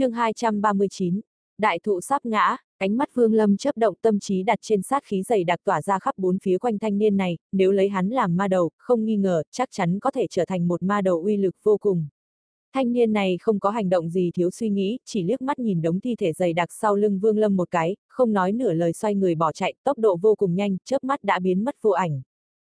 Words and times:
chương 0.00 0.12
239, 0.12 1.20
đại 1.58 1.78
thụ 1.78 2.00
sắp 2.00 2.26
ngã, 2.26 2.56
ánh 2.78 2.96
mắt 2.96 3.14
Vương 3.14 3.34
Lâm 3.34 3.56
chớp 3.56 3.76
động 3.76 3.94
tâm 4.02 4.20
trí 4.20 4.42
đặt 4.42 4.58
trên 4.62 4.82
sát 4.82 5.04
khí 5.04 5.22
dày 5.22 5.44
đặc 5.44 5.60
tỏa 5.64 5.82
ra 5.82 5.98
khắp 5.98 6.14
bốn 6.18 6.38
phía 6.38 6.58
quanh 6.58 6.78
thanh 6.78 6.98
niên 6.98 7.16
này, 7.16 7.38
nếu 7.52 7.70
lấy 7.70 7.88
hắn 7.88 8.08
làm 8.08 8.36
ma 8.36 8.48
đầu, 8.48 8.70
không 8.78 9.04
nghi 9.04 9.16
ngờ, 9.16 9.42
chắc 9.50 9.68
chắn 9.72 9.98
có 10.00 10.10
thể 10.10 10.26
trở 10.30 10.44
thành 10.44 10.68
một 10.68 10.82
ma 10.82 11.00
đầu 11.00 11.22
uy 11.22 11.36
lực 11.36 11.56
vô 11.62 11.76
cùng. 11.78 12.06
Thanh 12.74 12.92
niên 12.92 13.12
này 13.12 13.38
không 13.40 13.60
có 13.60 13.70
hành 13.70 13.88
động 13.88 14.08
gì 14.08 14.30
thiếu 14.34 14.50
suy 14.50 14.70
nghĩ, 14.70 14.98
chỉ 15.04 15.22
liếc 15.22 15.42
mắt 15.42 15.58
nhìn 15.58 15.82
đống 15.82 16.00
thi 16.00 16.16
thể 16.16 16.32
dày 16.32 16.52
đặc 16.52 16.68
sau 16.72 16.96
lưng 16.96 17.18
Vương 17.18 17.38
Lâm 17.38 17.56
một 17.56 17.70
cái, 17.70 17.96
không 18.08 18.32
nói 18.32 18.52
nửa 18.52 18.72
lời 18.72 18.92
xoay 18.92 19.14
người 19.14 19.34
bỏ 19.34 19.52
chạy, 19.52 19.74
tốc 19.84 19.98
độ 19.98 20.16
vô 20.16 20.34
cùng 20.34 20.54
nhanh, 20.54 20.76
chớp 20.84 21.04
mắt 21.04 21.24
đã 21.24 21.38
biến 21.38 21.64
mất 21.64 21.74
vô 21.82 21.90
ảnh. 21.90 22.22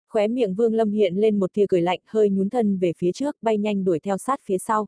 Khóe 0.09 0.29
miệng 0.29 0.55
Vương 0.55 0.75
Lâm 0.75 0.91
hiện 0.91 1.15
lên 1.17 1.39
một 1.39 1.53
tia 1.53 1.67
cười 1.69 1.83
lạnh, 1.83 2.01
hơi 2.07 2.31
nhún 2.31 2.51
thân 2.51 2.79
về 2.79 2.93
phía 2.97 3.13
trước, 3.13 3.37
bay 3.43 3.59
nhanh 3.59 3.85
đuổi 3.85 4.01
theo 4.01 4.19
sát 4.19 4.41
phía 4.45 4.59
sau. 4.59 4.87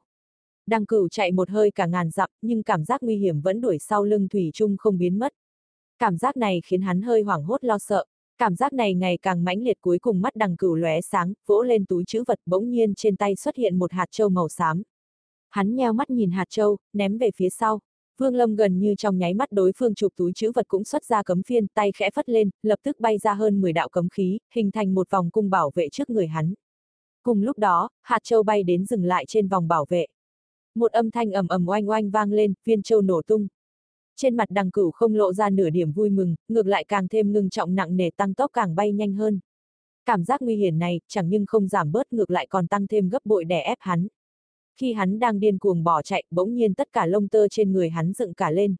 Đăng 0.66 0.86
cửu 0.86 1.08
chạy 1.08 1.32
một 1.32 1.50
hơi 1.50 1.70
cả 1.70 1.86
ngàn 1.86 2.10
dặm, 2.10 2.30
nhưng 2.42 2.62
cảm 2.62 2.84
giác 2.84 3.02
nguy 3.02 3.16
hiểm 3.16 3.40
vẫn 3.40 3.60
đuổi 3.60 3.78
sau 3.78 4.04
lưng 4.04 4.28
Thủy 4.28 4.50
Trung 4.54 4.76
không 4.78 4.98
biến 4.98 5.18
mất. 5.18 5.32
Cảm 5.98 6.18
giác 6.18 6.36
này 6.36 6.60
khiến 6.64 6.80
hắn 6.80 7.02
hơi 7.02 7.22
hoảng 7.22 7.44
hốt 7.44 7.64
lo 7.64 7.78
sợ. 7.78 8.04
Cảm 8.38 8.56
giác 8.56 8.72
này 8.72 8.94
ngày 8.94 9.18
càng 9.22 9.44
mãnh 9.44 9.62
liệt 9.62 9.80
cuối 9.80 9.98
cùng 9.98 10.20
mắt 10.20 10.36
đằng 10.36 10.56
cửu 10.56 10.74
lóe 10.74 11.00
sáng, 11.00 11.32
vỗ 11.46 11.62
lên 11.62 11.84
túi 11.84 12.04
chữ 12.06 12.24
vật 12.26 12.40
bỗng 12.46 12.70
nhiên 12.70 12.94
trên 12.94 13.16
tay 13.16 13.36
xuất 13.36 13.56
hiện 13.56 13.78
một 13.78 13.92
hạt 13.92 14.06
châu 14.10 14.28
màu 14.28 14.48
xám. 14.48 14.82
Hắn 15.50 15.74
nheo 15.74 15.92
mắt 15.92 16.10
nhìn 16.10 16.30
hạt 16.30 16.46
châu, 16.50 16.76
ném 16.92 17.18
về 17.18 17.30
phía 17.36 17.50
sau. 17.50 17.80
Vương 18.18 18.34
Lâm 18.34 18.56
gần 18.56 18.78
như 18.78 18.94
trong 18.98 19.18
nháy 19.18 19.34
mắt 19.34 19.52
đối 19.52 19.72
phương 19.76 19.94
chụp 19.94 20.12
túi 20.16 20.32
chữ 20.32 20.52
vật 20.54 20.68
cũng 20.68 20.84
xuất 20.84 21.04
ra 21.04 21.22
cấm 21.22 21.42
phiên, 21.42 21.66
tay 21.74 21.92
khẽ 21.92 22.10
phất 22.10 22.28
lên, 22.28 22.50
lập 22.62 22.78
tức 22.82 23.00
bay 23.00 23.18
ra 23.18 23.34
hơn 23.34 23.60
10 23.60 23.72
đạo 23.72 23.88
cấm 23.88 24.08
khí, 24.08 24.38
hình 24.54 24.70
thành 24.70 24.94
một 24.94 25.10
vòng 25.10 25.30
cung 25.30 25.50
bảo 25.50 25.70
vệ 25.74 25.88
trước 25.88 26.10
người 26.10 26.26
hắn. 26.26 26.54
Cùng 27.22 27.42
lúc 27.42 27.58
đó, 27.58 27.88
hạt 28.02 28.18
châu 28.22 28.42
bay 28.42 28.62
đến 28.62 28.84
dừng 28.84 29.04
lại 29.04 29.24
trên 29.28 29.48
vòng 29.48 29.68
bảo 29.68 29.86
vệ. 29.88 30.06
Một 30.74 30.92
âm 30.92 31.10
thanh 31.10 31.32
ầm 31.32 31.48
ầm 31.48 31.68
oanh 31.68 31.88
oanh 31.90 32.10
vang 32.10 32.32
lên, 32.32 32.54
viên 32.64 32.82
châu 32.82 33.00
nổ 33.00 33.22
tung. 33.22 33.46
Trên 34.16 34.36
mặt 34.36 34.50
đằng 34.50 34.70
cửu 34.70 34.90
không 34.90 35.14
lộ 35.14 35.32
ra 35.32 35.50
nửa 35.50 35.70
điểm 35.70 35.92
vui 35.92 36.10
mừng, 36.10 36.34
ngược 36.48 36.66
lại 36.66 36.84
càng 36.88 37.08
thêm 37.08 37.32
ngưng 37.32 37.50
trọng 37.50 37.74
nặng 37.74 37.96
nề 37.96 38.10
tăng 38.16 38.34
tốc 38.34 38.50
càng 38.52 38.74
bay 38.74 38.92
nhanh 38.92 39.14
hơn. 39.14 39.40
Cảm 40.06 40.24
giác 40.24 40.42
nguy 40.42 40.56
hiểm 40.56 40.78
này, 40.78 41.00
chẳng 41.08 41.28
nhưng 41.28 41.46
không 41.46 41.68
giảm 41.68 41.92
bớt 41.92 42.12
ngược 42.12 42.30
lại 42.30 42.46
còn 42.50 42.66
tăng 42.66 42.86
thêm 42.86 43.08
gấp 43.08 43.18
bội 43.24 43.44
đè 43.44 43.60
ép 43.60 43.78
hắn. 43.80 44.06
Khi 44.80 44.92
hắn 44.92 45.18
đang 45.18 45.40
điên 45.40 45.58
cuồng 45.58 45.84
bỏ 45.84 46.02
chạy, 46.02 46.24
bỗng 46.30 46.54
nhiên 46.54 46.74
tất 46.74 46.88
cả 46.92 47.06
lông 47.06 47.28
tơ 47.28 47.48
trên 47.48 47.72
người 47.72 47.90
hắn 47.90 48.12
dựng 48.12 48.34
cả 48.34 48.50
lên. 48.50 48.76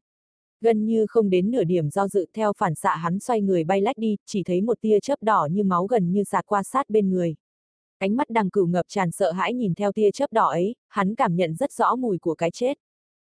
Gần 0.61 0.85
như 0.85 1.07
không 1.09 1.31
đến 1.31 1.51
nửa 1.51 1.65
điểm 1.65 1.91
do 1.91 2.09
dự 2.09 2.27
theo 2.33 2.53
phản 2.53 2.75
xạ 2.75 2.97
hắn 2.97 3.21
xoay 3.21 3.41
người 3.41 3.65
bay 3.65 3.81
lách 3.81 3.99
đi, 3.99 4.17
chỉ 4.27 4.43
thấy 4.43 4.61
một 4.61 4.81
tia 4.81 5.01
chớp 5.01 5.23
đỏ 5.23 5.49
như 5.51 5.63
máu 5.63 5.87
gần 5.87 6.13
như 6.13 6.25
sạt 6.25 6.47
qua 6.47 6.63
sát 6.63 6.91
bên 6.91 7.11
người. 7.11 7.35
Ánh 7.99 8.17
mắt 8.17 8.31
đằng 8.31 8.51
cửu 8.51 8.67
ngập 8.67 8.87
tràn 8.89 9.11
sợ 9.11 9.33
hãi 9.33 9.55
nhìn 9.55 9.75
theo 9.75 9.93
tia 9.93 10.11
chớp 10.11 10.33
đỏ 10.33 10.49
ấy, 10.49 10.75
hắn 10.89 11.15
cảm 11.15 11.37
nhận 11.37 11.55
rất 11.55 11.73
rõ 11.73 11.95
mùi 11.95 12.19
của 12.19 12.35
cái 12.35 12.51
chết. 12.51 12.79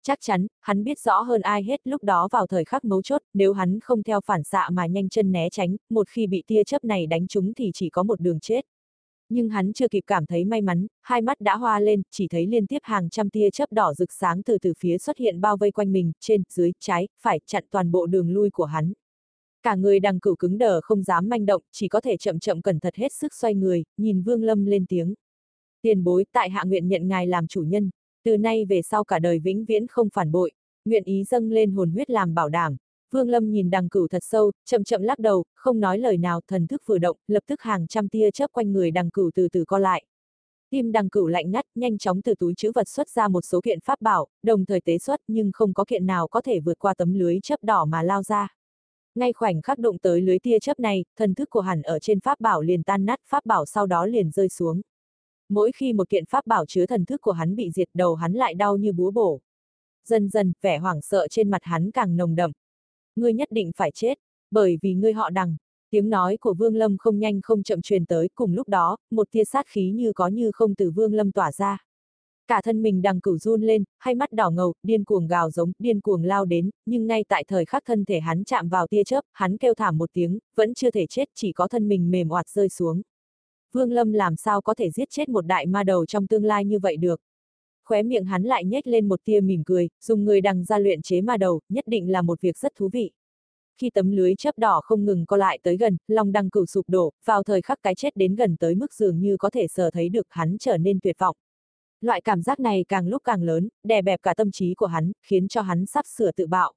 Chắc 0.03 0.19
chắn, 0.21 0.47
hắn 0.61 0.85
biết 0.85 0.99
rõ 0.99 1.21
hơn 1.21 1.41
ai 1.41 1.63
hết 1.63 1.81
lúc 1.85 2.05
đó 2.05 2.29
vào 2.33 2.47
thời 2.47 2.65
khắc 2.65 2.85
mấu 2.85 3.03
chốt, 3.03 3.23
nếu 3.35 3.53
hắn 3.53 3.81
không 3.81 4.03
theo 4.03 4.21
phản 4.21 4.45
xạ 4.45 4.71
mà 4.71 4.87
nhanh 4.87 5.09
chân 5.09 5.33
né 5.33 5.49
tránh, 5.51 5.77
một 5.91 6.09
khi 6.09 6.27
bị 6.27 6.43
tia 6.47 6.65
chớp 6.65 6.85
này 6.85 7.07
đánh 7.07 7.27
trúng 7.27 7.55
thì 7.55 7.71
chỉ 7.75 7.91
có 7.91 8.03
một 8.03 8.21
đường 8.21 8.41
chết. 8.41 8.65
Nhưng 9.29 9.49
hắn 9.49 9.73
chưa 9.73 9.89
kịp 9.89 10.03
cảm 10.07 10.27
thấy 10.27 10.45
may 10.45 10.63
mắn, 10.63 10.87
hai 11.03 11.23
mắt 11.23 11.41
đã 11.41 11.57
hoa 11.57 11.81
lên, 11.81 12.03
chỉ 12.11 12.29
thấy 12.29 12.47
liên 12.47 12.67
tiếp 12.67 12.79
hàng 12.83 13.11
trăm 13.11 13.31
tia 13.31 13.51
chớp 13.51 13.73
đỏ 13.73 13.95
rực 13.95 14.13
sáng 14.13 14.43
từ 14.43 14.59
từ 14.59 14.73
phía 14.79 14.99
xuất 14.99 15.19
hiện 15.19 15.41
bao 15.41 15.57
vây 15.57 15.71
quanh 15.71 15.93
mình, 15.93 16.13
trên, 16.21 16.43
dưới, 16.49 16.73
trái, 16.81 17.09
phải, 17.21 17.41
chặn 17.47 17.65
toàn 17.71 17.93
bộ 17.93 18.07
đường 18.07 18.31
lui 18.31 18.51
của 18.51 18.65
hắn. 18.65 18.93
Cả 19.65 19.75
người 19.75 20.01
đằng 20.01 20.21
cửu 20.21 20.37
cứng 20.37 20.59
đờ 20.59 20.81
không 20.81 21.03
dám 21.03 21.29
manh 21.29 21.47
động, 21.47 21.63
chỉ 21.73 21.89
có 21.89 22.01
thể 22.01 22.17
chậm 22.17 22.39
chậm 22.39 22.63
cẩn 22.63 22.81
thận 22.81 22.95
hết 22.97 23.13
sức 23.13 23.35
xoay 23.35 23.55
người, 23.55 23.85
nhìn 23.97 24.23
Vương 24.23 24.43
Lâm 24.43 24.65
lên 24.65 24.87
tiếng. 24.87 25.15
Tiền 25.83 26.05
bối, 26.05 26.25
tại 26.33 26.51
hạ 26.51 26.65
nguyện 26.67 26.89
nhận 26.89 27.09
ngài 27.09 27.27
làm 27.27 27.47
chủ 27.47 27.63
nhân, 27.63 27.91
từ 28.25 28.37
nay 28.37 28.65
về 28.65 28.83
sau 28.83 29.05
cả 29.05 29.19
đời 29.19 29.39
vĩnh 29.39 29.65
viễn 29.65 29.87
không 29.87 30.09
phản 30.15 30.33
bội, 30.33 30.53
nguyện 30.85 31.05
ý 31.05 31.25
dâng 31.25 31.51
lên 31.51 31.71
hồn 31.71 31.91
huyết 31.91 32.11
làm 32.11 32.35
bảo 32.35 32.49
đảm. 32.49 32.77
Vương 33.11 33.29
Lâm 33.29 33.51
nhìn 33.51 33.71
đằng 33.71 33.89
cửu 33.89 34.09
thật 34.09 34.23
sâu, 34.25 34.53
chậm 34.65 34.85
chậm 34.85 35.03
lắc 35.03 35.19
đầu, 35.19 35.45
không 35.55 35.81
nói 35.81 35.99
lời 35.99 36.17
nào, 36.17 36.41
thần 36.49 36.67
thức 36.67 36.83
vừa 36.87 36.99
động, 36.99 37.17
lập 37.29 37.43
tức 37.47 37.61
hàng 37.63 37.87
trăm 37.87 38.09
tia 38.09 38.31
chớp 38.31 38.53
quanh 38.53 38.73
người 38.73 38.91
đằng 38.91 39.11
cửu 39.11 39.31
từ 39.35 39.49
từ 39.49 39.65
co 39.65 39.79
lại. 39.79 40.05
Tim 40.71 40.93
đằng 40.93 41.09
cửu 41.09 41.27
lạnh 41.27 41.51
ngắt, 41.51 41.65
nhanh 41.75 41.99
chóng 41.99 42.23
từ 42.23 42.35
túi 42.35 42.55
chữ 42.57 42.73
vật 42.75 42.89
xuất 42.89 43.09
ra 43.09 43.29
một 43.29 43.41
số 43.45 43.61
kiện 43.61 43.79
pháp 43.81 44.01
bảo, 44.01 44.27
đồng 44.43 44.65
thời 44.65 44.81
tế 44.81 44.99
xuất 44.99 45.21
nhưng 45.29 45.53
không 45.53 45.75
có 45.75 45.85
kiện 45.85 46.07
nào 46.07 46.29
có 46.29 46.41
thể 46.41 46.61
vượt 46.61 46.79
qua 46.79 46.95
tấm 46.95 47.15
lưới 47.15 47.41
chớp 47.43 47.65
đỏ 47.65 47.85
mà 47.85 48.03
lao 48.03 48.23
ra. 48.23 48.49
Ngay 49.15 49.33
khoảnh 49.33 49.63
khắc 49.63 49.79
động 49.79 49.99
tới 49.99 50.21
lưới 50.21 50.39
tia 50.39 50.59
chớp 50.59 50.81
này, 50.81 51.05
thần 51.17 51.35
thức 51.35 51.51
của 51.51 51.61
hắn 51.61 51.83
ở 51.83 51.99
trên 51.99 52.21
pháp 52.21 52.41
bảo 52.41 52.63
liền 52.63 52.83
tan 52.83 53.05
nát, 53.05 53.21
pháp 53.29 53.47
bảo 53.47 53.67
sau 53.67 53.87
đó 53.87 54.07
liền 54.07 54.31
rơi 54.31 54.49
xuống. 54.49 54.81
Mỗi 55.49 55.73
khi 55.73 55.93
một 55.93 56.09
kiện 56.09 56.25
pháp 56.27 56.47
bảo 56.47 56.67
chứa 56.67 56.87
thần 56.87 57.05
thức 57.05 57.21
của 57.21 57.33
hắn 57.33 57.57
bị 57.57 57.71
diệt 57.71 57.89
đầu 57.95 58.15
hắn 58.15 58.33
lại 58.33 58.55
đau 58.55 58.77
như 58.77 58.93
búa 58.93 59.11
bổ. 59.11 59.41
Dần 60.05 60.29
dần, 60.29 60.53
vẻ 60.61 60.79
hoảng 60.79 61.01
sợ 61.03 61.29
trên 61.31 61.51
mặt 61.51 61.63
hắn 61.63 61.91
càng 61.91 62.17
nồng 62.17 62.35
đậm. 62.35 62.53
Ngươi 63.17 63.35
nhất 63.35 63.49
định 63.51 63.71
phải 63.77 63.91
chết, 63.95 64.19
bởi 64.51 64.79
vì 64.83 64.95
ngươi 64.95 65.13
họ 65.13 65.31
đằng. 65.31 65.57
Tiếng 65.91 66.11
nói 66.11 66.37
của 66.37 66.55
Vương 66.55 66.77
Lâm 66.77 66.97
không 66.99 67.19
nhanh 67.19 67.41
không 67.41 67.63
chậm 67.63 67.83
truyền 67.83 68.07
tới, 68.07 68.29
cùng 68.35 68.55
lúc 68.55 68.69
đó, 68.69 68.97
một 69.11 69.31
tia 69.31 69.45
sát 69.45 69.67
khí 69.69 69.91
như 69.91 70.13
có 70.13 70.29
như 70.29 70.51
không 70.53 70.75
từ 70.75 70.91
Vương 70.91 71.15
Lâm 71.15 71.33
tỏa 71.33 71.53
ra. 71.53 71.85
Cả 72.49 72.61
thân 72.63 72.83
mình 72.83 73.03
đằng 73.03 73.21
cửu 73.21 73.39
run 73.39 73.63
lên, 73.63 73.85
hai 73.99 74.15
mắt 74.15 74.33
đỏ 74.33 74.51
ngầu, 74.51 74.75
điên 74.83 75.05
cuồng 75.05 75.27
gào 75.27 75.51
giống, 75.51 75.73
điên 75.79 76.01
cuồng 76.01 76.25
lao 76.25 76.45
đến, 76.45 76.71
nhưng 76.87 77.07
ngay 77.07 77.25
tại 77.29 77.45
thời 77.49 77.65
khắc 77.65 77.83
thân 77.87 78.05
thể 78.05 78.21
hắn 78.21 78.45
chạm 78.45 78.69
vào 78.69 78.87
tia 78.87 79.05
chớp, 79.05 79.21
hắn 79.33 79.57
kêu 79.57 79.75
thảm 79.75 79.99
một 79.99 80.11
tiếng, 80.13 80.39
vẫn 80.55 80.75
chưa 80.75 80.91
thể 80.91 81.07
chết, 81.07 81.29
chỉ 81.35 81.53
có 81.53 81.69
thân 81.69 81.89
mình 81.89 82.11
mềm 82.11 82.29
oạt 82.29 82.49
rơi 82.49 82.69
xuống. 82.69 83.03
Vương 83.73 83.93
Lâm 83.93 84.13
làm 84.13 84.37
sao 84.37 84.61
có 84.61 84.75
thể 84.75 84.91
giết 84.91 85.11
chết 85.11 85.29
một 85.29 85.47
đại 85.47 85.67
ma 85.67 85.85
đầu 85.85 86.07
trong 86.07 86.27
tương 86.27 86.45
lai 86.45 86.65
như 86.65 86.79
vậy 86.79 86.97
được. 86.97 87.21
Khóe 87.85 88.03
miệng 88.03 88.25
hắn 88.25 88.43
lại 88.43 88.65
nhếch 88.65 88.87
lên 88.87 89.09
một 89.09 89.21
tia 89.25 89.41
mỉm 89.41 89.63
cười, 89.67 89.89
dùng 90.01 90.25
người 90.25 90.41
đằng 90.41 90.65
ra 90.65 90.79
luyện 90.79 91.03
chế 91.03 91.21
ma 91.21 91.37
đầu, 91.37 91.61
nhất 91.69 91.85
định 91.87 92.13
là 92.13 92.23
một 92.23 92.41
việc 92.41 92.59
rất 92.59 92.73
thú 92.77 92.89
vị. 92.93 93.11
Khi 93.81 93.91
tấm 93.91 94.11
lưới 94.11 94.35
chớp 94.35 94.59
đỏ 94.59 94.81
không 94.85 95.05
ngừng 95.05 95.27
co 95.27 95.37
lại 95.37 95.59
tới 95.63 95.77
gần, 95.77 95.97
lòng 96.09 96.33
đằng 96.33 96.51
cửu 96.51 96.67
sụp 96.67 96.89
đổ, 96.89 97.13
vào 97.25 97.43
thời 97.43 97.63
khắc 97.63 97.79
cái 97.83 97.95
chết 97.95 98.17
đến 98.17 98.35
gần 98.35 98.57
tới 98.57 98.75
mức 98.75 98.95
dường 98.95 99.21
như 99.21 99.37
có 99.37 99.51
thể 99.51 99.67
sờ 99.67 99.91
thấy 99.91 100.09
được 100.09 100.27
hắn 100.29 100.57
trở 100.61 100.77
nên 100.77 100.99
tuyệt 101.03 101.19
vọng. 101.19 101.37
Loại 102.05 102.21
cảm 102.21 102.43
giác 102.43 102.61
này 102.61 102.85
càng 102.89 103.09
lúc 103.09 103.23
càng 103.25 103.43
lớn, 103.43 103.69
đè 103.85 104.03
bẹp 104.03 104.23
cả 104.23 104.35
tâm 104.35 104.51
trí 104.51 104.75
của 104.75 104.87
hắn, 104.87 105.13
khiến 105.23 105.49
cho 105.49 105.61
hắn 105.61 105.87
sắp 105.87 106.05
sửa 106.17 106.33
tự 106.33 106.47
bạo. 106.47 106.73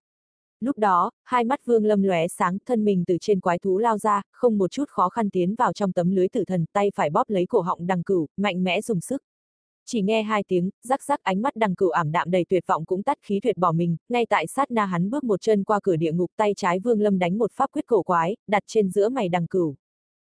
Lúc 0.60 0.78
đó, 0.78 1.12
hai 1.24 1.44
mắt 1.44 1.66
vương 1.66 1.86
lâm 1.86 2.04
lóe 2.04 2.28
sáng, 2.28 2.58
thân 2.66 2.86
mình 2.86 3.04
từ 3.08 3.18
trên 3.22 3.40
quái 3.40 3.60
thú 3.60 3.78
lao 3.78 3.98
ra, 3.98 4.22
không 4.32 4.58
một 4.58 4.72
chút 4.72 4.90
khó 4.90 5.10
khăn 5.10 5.30
tiến 5.30 5.56
vào 5.56 5.74
trong 5.74 5.94
tấm 5.94 6.12
lưới 6.12 6.28
tử 6.28 6.46
thần, 6.46 6.66
tay 6.74 6.92
phải 6.96 7.10
bóp 7.10 7.30
lấy 7.30 7.46
cổ 7.46 7.62
họng 7.62 7.88
đằng 7.88 8.04
cửu, 8.04 8.28
mạnh 8.38 8.64
mẽ 8.64 8.82
dùng 8.82 9.02
sức. 9.02 9.24
Chỉ 9.86 10.02
nghe 10.02 10.24
hai 10.24 10.44
tiếng, 10.48 10.70
rắc 10.84 11.04
rắc 11.04 11.24
ánh 11.24 11.42
mắt 11.42 11.56
đằng 11.56 11.76
cửu 11.76 11.90
ảm 11.90 12.12
đạm 12.12 12.32
đầy 12.32 12.46
tuyệt 12.50 12.64
vọng 12.68 12.86
cũng 12.86 13.04
tắt 13.04 13.18
khí 13.22 13.40
tuyệt 13.44 13.58
bỏ 13.58 13.72
mình, 13.72 13.98
ngay 14.10 14.26
tại 14.26 14.48
sát 14.48 14.72
na 14.72 14.86
hắn 14.86 15.10
bước 15.10 15.24
một 15.24 15.42
chân 15.42 15.64
qua 15.64 15.80
cửa 15.84 15.96
địa 15.96 16.12
ngục 16.12 16.32
tay 16.36 16.54
trái 16.58 16.80
vương 16.80 17.02
lâm 17.02 17.20
đánh 17.20 17.38
một 17.38 17.52
pháp 17.52 17.72
quyết 17.72 17.88
cổ 17.88 18.04
quái, 18.04 18.36
đặt 18.48 18.64
trên 18.68 18.90
giữa 18.90 19.10
mày 19.10 19.30
đằng 19.30 19.48
cửu. 19.48 19.76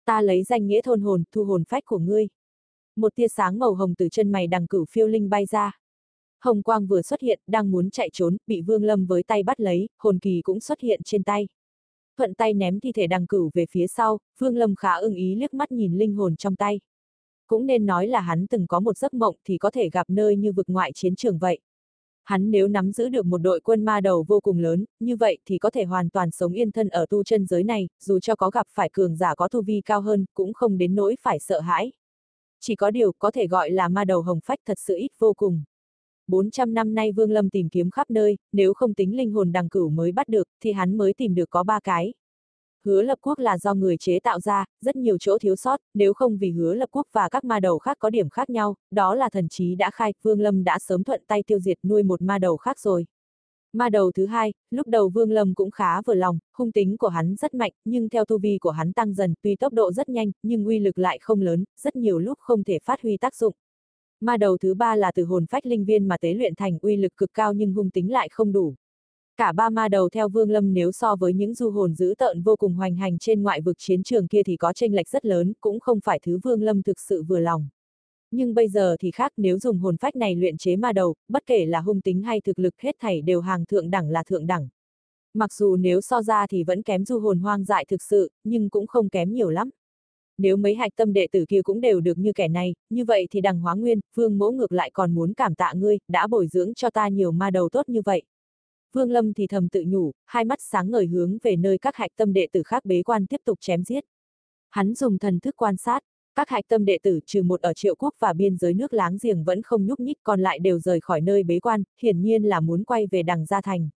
Ta 0.06 0.22
lấy 0.22 0.44
danh 0.44 0.68
nghĩa 0.68 0.82
thôn 0.82 1.02
hồn, 1.02 1.24
thu 1.32 1.44
hồn 1.44 1.64
phách 1.70 1.86
của 1.86 2.00
ngươi. 2.00 2.28
Một 2.96 3.16
tia 3.16 3.28
sáng 3.28 3.60
màu 3.60 3.74
hồng 3.74 3.96
từ 3.96 4.10
chân 4.10 4.32
mày 4.32 4.48
đằng 4.48 4.68
cửu 4.68 4.86
phiêu 4.90 5.08
linh 5.08 5.30
bay 5.30 5.46
ra. 5.46 5.80
Hồng 6.44 6.64
quang 6.64 6.88
vừa 6.88 7.02
xuất 7.02 7.22
hiện, 7.22 7.40
đang 7.48 7.72
muốn 7.72 7.90
chạy 7.90 8.10
trốn, 8.14 8.38
bị 8.48 8.62
Vương 8.62 8.84
Lâm 8.84 9.06
với 9.06 9.24
tay 9.24 9.44
bắt 9.44 9.60
lấy, 9.60 9.90
hồn 9.98 10.20
kỳ 10.20 10.42
cũng 10.42 10.60
xuất 10.60 10.80
hiện 10.80 11.02
trên 11.06 11.24
tay. 11.24 11.48
Thuận 12.18 12.34
tay 12.34 12.54
ném 12.54 12.80
thi 12.80 12.92
thể 12.92 13.08
đằng 13.08 13.28
cửu 13.28 13.52
về 13.54 13.66
phía 13.72 13.88
sau, 13.88 14.20
Vương 14.40 14.58
Lâm 14.58 14.76
khá 14.76 14.94
ưng 14.94 15.16
ý 15.16 15.36
liếc 15.36 15.54
mắt 15.54 15.72
nhìn 15.72 15.98
linh 15.98 16.16
hồn 16.16 16.36
trong 16.36 16.56
tay. 16.56 16.80
Cũng 17.48 17.66
nên 17.66 17.86
nói 17.86 18.08
là 18.08 18.22
hắn 18.22 18.48
từng 18.48 18.68
có 18.68 18.80
một 18.80 18.98
giấc 18.98 19.14
mộng 19.14 19.36
thì 19.46 19.58
có 19.58 19.72
thể 19.72 19.90
gặp 19.90 20.10
nơi 20.10 20.36
như 20.36 20.52
vực 20.52 20.70
ngoại 20.70 20.92
chiến 20.96 21.16
trường 21.16 21.38
vậy. 21.38 21.60
Hắn 22.24 22.52
nếu 22.52 22.68
nắm 22.68 22.92
giữ 22.92 23.10
được 23.10 23.26
một 23.26 23.38
đội 23.38 23.60
quân 23.60 23.86
ma 23.86 24.02
đầu 24.02 24.26
vô 24.28 24.40
cùng 24.40 24.60
lớn, 24.60 24.86
như 25.00 25.16
vậy 25.16 25.38
thì 25.46 25.58
có 25.58 25.70
thể 25.70 25.84
hoàn 25.84 26.10
toàn 26.10 26.32
sống 26.32 26.54
yên 26.54 26.72
thân 26.72 26.90
ở 26.90 27.06
tu 27.10 27.24
chân 27.24 27.46
giới 27.46 27.64
này, 27.64 27.90
dù 28.00 28.20
cho 28.20 28.36
có 28.36 28.50
gặp 28.50 28.68
phải 28.70 28.90
cường 28.94 29.16
giả 29.16 29.36
có 29.36 29.48
tu 29.48 29.62
vi 29.62 29.82
cao 29.86 30.02
hơn, 30.02 30.26
cũng 30.34 30.54
không 30.54 30.78
đến 30.78 30.96
nỗi 30.96 31.16
phải 31.22 31.40
sợ 31.40 31.60
hãi. 31.60 31.92
Chỉ 32.66 32.76
có 32.76 32.92
điều 32.92 33.12
có 33.20 33.32
thể 33.32 33.48
gọi 33.48 33.72
là 33.72 33.88
ma 33.88 34.06
đầu 34.06 34.22
hồng 34.22 34.40
phách 34.46 34.60
thật 34.66 34.78
sự 34.80 34.96
ít 34.98 35.12
vô 35.20 35.34
cùng. 35.34 35.64
400 36.28 36.74
năm 36.74 36.94
nay 36.94 37.12
Vương 37.12 37.32
Lâm 37.32 37.50
tìm 37.50 37.70
kiếm 37.70 37.92
khắp 37.92 38.10
nơi, 38.10 38.38
nếu 38.52 38.74
không 38.74 38.94
tính 38.94 39.18
linh 39.18 39.32
hồn 39.32 39.52
đằng 39.52 39.70
cửu 39.70 39.90
mới 39.90 40.12
bắt 40.12 40.28
được, 40.28 40.48
thì 40.64 40.72
hắn 40.72 40.98
mới 40.98 41.14
tìm 41.14 41.36
được 41.36 41.50
có 41.50 41.64
ba 41.64 41.80
cái. 41.80 42.14
Hứa 42.86 43.02
lập 43.02 43.20
quốc 43.22 43.40
là 43.40 43.58
do 43.58 43.74
người 43.74 43.98
chế 43.98 44.20
tạo 44.20 44.40
ra, 44.40 44.66
rất 44.82 44.96
nhiều 44.96 45.18
chỗ 45.20 45.38
thiếu 45.38 45.56
sót, 45.56 45.80
nếu 45.94 46.14
không 46.14 46.38
vì 46.38 46.52
hứa 46.52 46.74
lập 46.74 46.90
quốc 46.92 47.08
và 47.12 47.30
các 47.30 47.44
ma 47.44 47.60
đầu 47.60 47.80
khác 47.80 47.98
có 48.00 48.10
điểm 48.10 48.30
khác 48.30 48.50
nhau, 48.50 48.76
đó 48.92 49.16
là 49.16 49.30
thần 49.30 49.50
trí 49.50 49.76
đã 49.76 49.92
khai, 49.94 50.14
Vương 50.22 50.40
Lâm 50.40 50.64
đã 50.64 50.80
sớm 50.80 51.04
thuận 51.04 51.24
tay 51.28 51.44
tiêu 51.48 51.60
diệt 51.60 51.78
nuôi 51.84 52.04
một 52.04 52.22
ma 52.22 52.40
đầu 52.40 52.58
khác 52.58 52.80
rồi. 52.80 53.06
Ma 53.74 53.90
đầu 53.90 54.12
thứ 54.12 54.26
hai, 54.26 54.54
lúc 54.72 54.88
đầu 54.88 55.10
Vương 55.10 55.32
Lâm 55.32 55.54
cũng 55.54 55.72
khá 55.72 56.02
vừa 56.02 56.14
lòng, 56.14 56.40
hung 56.58 56.72
tính 56.72 56.98
của 56.98 57.08
hắn 57.08 57.36
rất 57.36 57.54
mạnh, 57.54 57.72
nhưng 57.86 58.10
theo 58.10 58.26
tu 58.26 58.38
vi 58.38 58.58
của 58.58 58.70
hắn 58.70 58.94
tăng 58.94 59.14
dần, 59.14 59.34
tuy 59.42 59.56
tốc 59.56 59.74
độ 59.74 59.92
rất 59.92 60.10
nhanh, 60.10 60.32
nhưng 60.44 60.66
uy 60.66 60.80
lực 60.80 60.98
lại 60.98 61.18
không 61.22 61.42
lớn, 61.42 61.64
rất 61.82 61.96
nhiều 61.96 62.20
lúc 62.20 62.40
không 62.40 62.64
thể 62.64 62.80
phát 62.84 63.02
huy 63.02 63.18
tác 63.18 63.36
dụng. 63.36 63.54
Ma 64.22 64.38
đầu 64.38 64.58
thứ 64.58 64.74
ba 64.74 64.96
là 64.96 65.12
từ 65.12 65.24
hồn 65.24 65.46
phách 65.46 65.66
linh 65.66 65.86
viên 65.86 66.08
mà 66.08 66.18
tế 66.18 66.34
luyện 66.34 66.56
thành 66.56 66.80
uy 66.82 66.98
lực 66.98 67.18
cực 67.18 67.34
cao 67.34 67.54
nhưng 67.54 67.74
hung 67.74 67.90
tính 67.90 68.12
lại 68.12 68.30
không 68.32 68.52
đủ. 68.52 68.76
Cả 69.38 69.52
ba 69.52 69.70
ma 69.70 69.88
đầu 69.88 70.10
theo 70.10 70.30
Vương 70.30 70.50
Lâm 70.50 70.74
nếu 70.74 70.92
so 70.92 71.16
với 71.16 71.34
những 71.34 71.54
du 71.54 71.70
hồn 71.70 71.94
dữ 71.94 72.14
tợn 72.18 72.42
vô 72.42 72.56
cùng 72.56 72.74
hoành 72.74 72.96
hành 72.96 73.18
trên 73.20 73.44
ngoại 73.44 73.62
vực 73.62 73.78
chiến 73.80 74.04
trường 74.04 74.28
kia 74.28 74.44
thì 74.46 74.58
có 74.58 74.74
tranh 74.74 74.94
lệch 74.94 75.10
rất 75.10 75.26
lớn, 75.26 75.54
cũng 75.62 75.80
không 75.80 76.00
phải 76.04 76.20
thứ 76.26 76.40
Vương 76.44 76.62
Lâm 76.62 76.84
thực 76.84 77.00
sự 77.00 77.24
vừa 77.24 77.40
lòng. 77.40 77.68
Nhưng 78.36 78.54
bây 78.54 78.68
giờ 78.68 78.96
thì 79.00 79.12
khác 79.12 79.32
nếu 79.38 79.60
dùng 79.60 79.80
hồn 79.80 79.98
phách 79.98 80.16
này 80.16 80.36
luyện 80.36 80.58
chế 80.58 80.76
ma 80.76 80.94
đầu, 80.94 81.16
bất 81.28 81.46
kể 81.46 81.66
là 81.66 81.80
hung 81.80 82.02
tính 82.02 82.22
hay 82.22 82.42
thực 82.42 82.60
lực 82.60 82.74
hết 82.82 82.96
thảy 83.00 83.22
đều 83.22 83.42
hàng 83.42 83.66
thượng 83.66 83.90
đẳng 83.90 84.10
là 84.10 84.24
thượng 84.24 84.48
đẳng. 84.48 84.68
Mặc 85.34 85.54
dù 85.54 85.76
nếu 85.76 86.02
so 86.02 86.22
ra 86.22 86.48
thì 86.48 86.64
vẫn 86.64 86.82
kém 86.84 87.06
du 87.06 87.20
hồn 87.20 87.40
hoang 87.40 87.64
dại 87.64 87.86
thực 87.90 88.02
sự, 88.02 88.32
nhưng 88.44 88.70
cũng 88.70 88.88
không 88.88 89.10
kém 89.10 89.34
nhiều 89.34 89.50
lắm. 89.50 89.70
Nếu 90.38 90.58
mấy 90.58 90.76
hạch 90.76 90.96
tâm 90.96 91.14
đệ 91.14 91.28
tử 91.32 91.46
kia 91.50 91.62
cũng 91.62 91.82
đều 91.82 92.00
được 92.00 92.18
như 92.18 92.34
kẻ 92.36 92.48
này, 92.48 92.76
như 92.90 93.06
vậy 93.06 93.28
thì 93.32 93.42
đằng 93.42 93.60
hóa 93.60 93.76
nguyên, 93.76 94.00
vương 94.16 94.38
mỗ 94.38 94.52
ngược 94.52 94.72
lại 94.72 94.92
còn 94.94 95.14
muốn 95.14 95.34
cảm 95.34 95.56
tạ 95.56 95.74
ngươi, 95.76 95.98
đã 96.08 96.28
bồi 96.28 96.48
dưỡng 96.48 96.74
cho 96.74 96.90
ta 96.90 97.08
nhiều 97.08 97.32
ma 97.32 97.50
đầu 97.50 97.70
tốt 97.70 97.90
như 97.90 98.02
vậy. 98.06 98.24
Vương 98.94 99.12
Lâm 99.12 99.34
thì 99.34 99.48
thầm 99.48 99.70
tự 99.70 99.84
nhủ, 99.88 100.12
hai 100.26 100.46
mắt 100.46 100.60
sáng 100.62 100.92
ngời 100.92 101.08
hướng 101.08 101.38
về 101.44 101.56
nơi 101.56 101.78
các 101.78 101.96
hạch 101.96 102.12
tâm 102.16 102.34
đệ 102.34 102.48
tử 102.52 102.64
khác 102.64 102.86
bế 102.86 103.04
quan 103.04 103.26
tiếp 103.26 103.42
tục 103.46 103.58
chém 103.62 103.84
giết. 103.84 104.04
Hắn 104.70 104.94
dùng 104.96 105.18
thần 105.18 105.40
thức 105.40 105.56
quan 105.58 105.78
sát, 105.78 106.04
các 106.36 106.50
hạch 106.50 106.68
tâm 106.68 106.86
đệ 106.86 106.98
tử 107.04 107.20
trừ 107.26 107.44
một 107.44 107.62
ở 107.62 107.74
triệu 107.74 107.96
quốc 107.96 108.14
và 108.20 108.34
biên 108.34 108.58
giới 108.58 108.74
nước 108.74 108.94
láng 108.94 109.18
giềng 109.24 109.44
vẫn 109.44 109.62
không 109.62 109.86
nhúc 109.86 110.00
nhích 110.00 110.18
còn 110.24 110.40
lại 110.40 110.60
đều 110.60 110.80
rời 110.80 111.00
khỏi 111.00 111.22
nơi 111.22 111.44
bế 111.44 111.60
quan, 111.60 111.84
hiển 112.02 112.22
nhiên 112.22 112.44
là 112.44 112.60
muốn 112.60 112.84
quay 112.84 113.08
về 113.08 113.24
đằng 113.24 113.46
gia 113.46 113.62
thành. 113.62 113.90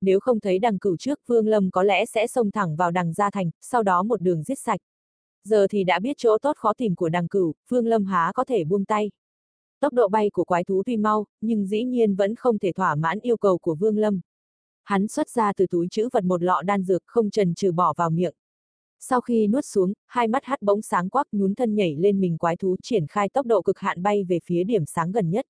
Nếu 0.00 0.20
không 0.20 0.40
thấy 0.40 0.58
đằng 0.58 0.78
cửu 0.78 0.96
trước 0.96 1.20
Vương 1.26 1.46
Lâm 1.46 1.70
có 1.70 1.82
lẽ 1.82 2.06
sẽ 2.06 2.26
xông 2.26 2.50
thẳng 2.50 2.76
vào 2.76 2.90
đằng 2.90 3.12
gia 3.12 3.30
thành, 3.30 3.50
sau 3.60 3.82
đó 3.82 4.02
một 4.02 4.20
đường 4.22 4.42
giết 4.42 4.58
sạch. 4.58 4.80
Giờ 5.44 5.66
thì 5.70 5.84
đã 5.84 5.98
biết 5.98 6.16
chỗ 6.18 6.38
tốt 6.38 6.56
khó 6.56 6.72
tìm 6.72 6.94
của 6.94 7.08
đằng 7.08 7.28
cửu, 7.28 7.54
Vương 7.68 7.86
Lâm 7.86 8.04
há 8.04 8.32
có 8.34 8.44
thể 8.44 8.64
buông 8.64 8.84
tay. 8.84 9.10
Tốc 9.80 9.92
độ 9.92 10.08
bay 10.08 10.30
của 10.30 10.44
quái 10.44 10.64
thú 10.64 10.82
tuy 10.86 10.96
mau, 10.96 11.26
nhưng 11.40 11.66
dĩ 11.66 11.84
nhiên 11.84 12.14
vẫn 12.14 12.34
không 12.34 12.58
thể 12.58 12.72
thỏa 12.72 12.94
mãn 12.94 13.20
yêu 13.20 13.36
cầu 13.36 13.58
của 13.58 13.74
Vương 13.74 13.98
Lâm. 13.98 14.20
Hắn 14.84 15.08
xuất 15.08 15.28
ra 15.28 15.52
từ 15.56 15.66
túi 15.66 15.88
chữ 15.90 16.08
vật 16.12 16.24
một 16.24 16.42
lọ 16.42 16.62
đan 16.62 16.82
dược 16.82 17.02
không 17.06 17.30
trần 17.30 17.54
trừ 17.54 17.72
bỏ 17.72 17.92
vào 17.96 18.10
miệng. 18.10 18.34
Sau 19.00 19.20
khi 19.20 19.46
nuốt 19.46 19.64
xuống, 19.64 19.92
hai 20.06 20.28
mắt 20.28 20.44
hắt 20.44 20.62
bỗng 20.62 20.82
sáng 20.82 21.08
quắc 21.08 21.26
nhún 21.32 21.54
thân 21.54 21.74
nhảy 21.74 21.96
lên 21.96 22.20
mình 22.20 22.38
quái 22.38 22.56
thú 22.56 22.76
triển 22.82 23.06
khai 23.06 23.28
tốc 23.28 23.46
độ 23.46 23.62
cực 23.62 23.78
hạn 23.78 24.02
bay 24.02 24.24
về 24.24 24.38
phía 24.44 24.64
điểm 24.64 24.84
sáng 24.86 25.12
gần 25.12 25.30
nhất. 25.30 25.46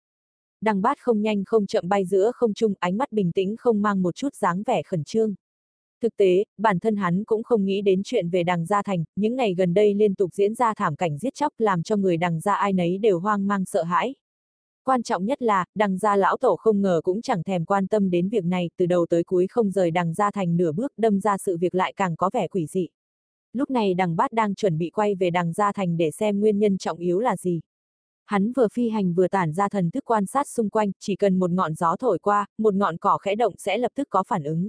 Đằng 0.61 0.83
bát 0.83 0.99
không 1.01 1.23
nhanh 1.23 1.45
không 1.45 1.67
chậm 1.67 1.89
bay 1.89 2.05
giữa 2.05 2.33
không 2.35 2.55
trung, 2.55 2.75
ánh 2.81 2.97
mắt 2.97 3.13
bình 3.13 3.33
tĩnh 3.33 3.57
không 3.57 3.83
mang 3.83 4.03
một 4.03 4.15
chút 4.15 4.35
dáng 4.35 4.63
vẻ 4.67 4.83
khẩn 4.83 5.05
trương. 5.05 5.35
Thực 6.03 6.17
tế, 6.17 6.45
bản 6.59 6.79
thân 6.79 6.97
hắn 6.97 7.25
cũng 7.25 7.43
không 7.43 7.65
nghĩ 7.65 7.83
đến 7.83 8.03
chuyện 8.05 8.29
về 8.29 8.43
đằng 8.43 8.67
gia 8.67 8.83
thành, 8.83 9.05
những 9.17 9.37
ngày 9.37 9.55
gần 9.55 9.75
đây 9.75 9.95
liên 9.95 10.15
tục 10.15 10.35
diễn 10.35 10.55
ra 10.55 10.75
thảm 10.75 10.97
cảnh 10.97 11.19
giết 11.19 11.35
chóc 11.35 11.53
làm 11.59 11.83
cho 11.83 11.97
người 11.97 12.17
đằng 12.17 12.41
gia 12.41 12.55
ai 12.55 12.73
nấy 12.73 12.99
đều 12.99 13.19
hoang 13.19 13.47
mang 13.47 13.65
sợ 13.65 13.83
hãi. 13.83 14.15
Quan 14.85 15.03
trọng 15.03 15.25
nhất 15.25 15.43
là, 15.43 15.65
đằng 15.75 15.99
gia 15.99 16.17
lão 16.17 16.37
tổ 16.37 16.57
không 16.57 16.83
ngờ 16.83 17.01
cũng 17.05 17.23
chẳng 17.23 17.43
thèm 17.43 17.65
quan 17.65 17.87
tâm 17.87 18.11
đến 18.11 18.29
việc 18.29 18.45
này, 18.45 18.71
từ 18.77 18.87
đầu 18.87 19.07
tới 19.11 19.25
cuối 19.25 19.47
không 19.47 19.71
rời 19.71 19.91
đằng 19.91 20.15
gia 20.15 20.31
thành 20.31 20.57
nửa 20.57 20.73
bước 20.73 20.93
đâm 20.97 21.21
ra 21.21 21.39
sự 21.39 21.57
việc 21.57 21.75
lại 21.75 21.95
càng 21.97 22.17
có 22.17 22.31
vẻ 22.33 22.49
quỷ 22.49 22.67
dị. 22.67 22.89
Lúc 23.53 23.71
này 23.71 23.95
đằng 23.95 24.17
bát 24.17 24.33
đang 24.33 24.55
chuẩn 24.55 24.79
bị 24.79 24.91
quay 24.91 25.15
về 25.15 25.31
đằng 25.31 25.53
gia 25.53 25.73
thành 25.73 25.97
để 25.97 26.11
xem 26.11 26.41
nguyên 26.41 26.59
nhân 26.59 26.79
trọng 26.79 26.99
yếu 26.99 27.21
là 27.21 27.37
gì. 27.37 27.61
Hắn 28.27 28.53
vừa 28.53 28.69
phi 28.73 28.89
hành 28.89 29.15
vừa 29.15 29.29
tản 29.29 29.53
ra 29.53 29.69
thần 29.69 29.91
thức 29.91 30.05
quan 30.05 30.27
sát 30.27 30.49
xung 30.49 30.71
quanh, 30.71 30.91
chỉ 31.01 31.17
cần 31.17 31.39
một 31.39 31.51
ngọn 31.51 31.75
gió 31.75 31.97
thổi 31.97 32.19
qua, 32.19 32.47
một 32.59 32.75
ngọn 32.75 32.97
cỏ 32.97 33.19
khẽ 33.19 33.35
động 33.35 33.55
sẽ 33.59 33.79
lập 33.79 33.93
tức 33.95 34.07
có 34.11 34.23
phản 34.23 34.43
ứng. 34.43 34.69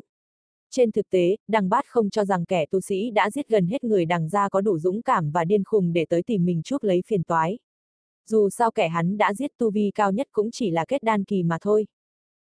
Trên 0.72 0.92
thực 0.92 1.10
tế, 1.10 1.38
đằng 1.48 1.70
bát 1.70 1.86
không 1.88 2.10
cho 2.10 2.26
rằng 2.26 2.46
kẻ 2.46 2.66
tu 2.66 2.82
sĩ 2.82 3.12
đã 3.12 3.30
giết 3.30 3.48
gần 3.48 3.68
hết 3.68 3.84
người 3.84 4.06
đằng 4.06 4.30
gia 4.30 4.50
có 4.50 4.62
đủ 4.62 4.80
dũng 4.80 5.02
cảm 5.02 5.32
và 5.32 5.46
điên 5.46 5.64
khùng 5.64 5.94
để 5.94 6.06
tới 6.10 6.24
tìm 6.24 6.46
mình 6.46 6.62
chuốc 6.64 6.84
lấy 6.84 7.02
phiền 7.08 7.24
toái. 7.24 7.58
Dù 8.30 8.50
sao 8.50 8.72
kẻ 8.72 8.88
hắn 8.88 9.18
đã 9.18 9.34
giết 9.34 9.52
tu 9.58 9.72
vi 9.72 9.92
cao 9.96 10.12
nhất 10.12 10.28
cũng 10.32 10.52
chỉ 10.52 10.72
là 10.72 10.86
kết 10.88 11.04
đan 11.04 11.24
kỳ 11.24 11.44
mà 11.44 11.58
thôi. 11.62 11.86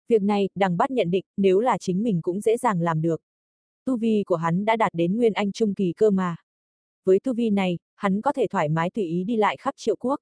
Việc 0.10 0.22
này, 0.22 0.50
đằng 0.56 0.78
bát 0.78 0.92
nhận 0.92 1.12
định, 1.12 1.26
nếu 1.38 1.60
là 1.60 1.78
chính 1.78 2.04
mình 2.04 2.22
cũng 2.22 2.42
dễ 2.42 2.58
dàng 2.58 2.82
làm 2.82 3.02
được. 3.02 3.22
Tu 3.86 3.98
vi 3.98 4.24
của 4.26 4.36
hắn 4.36 4.66
đã 4.66 4.76
đạt 4.76 4.94
đến 4.94 5.18
nguyên 5.18 5.34
anh 5.34 5.52
trung 5.52 5.74
kỳ 5.74 5.94
cơ 5.98 6.10
mà. 6.10 6.36
Với 7.06 7.20
tu 7.20 7.34
vi 7.34 7.50
này, 7.50 7.78
hắn 7.96 8.22
có 8.22 8.34
thể 8.34 8.48
thoải 8.48 8.70
mái 8.70 8.90
tùy 8.90 9.04
ý 9.04 9.24
đi 9.24 9.36
lại 9.36 9.58
khắp 9.58 9.74
triệu 9.78 9.96
quốc. 9.96 10.20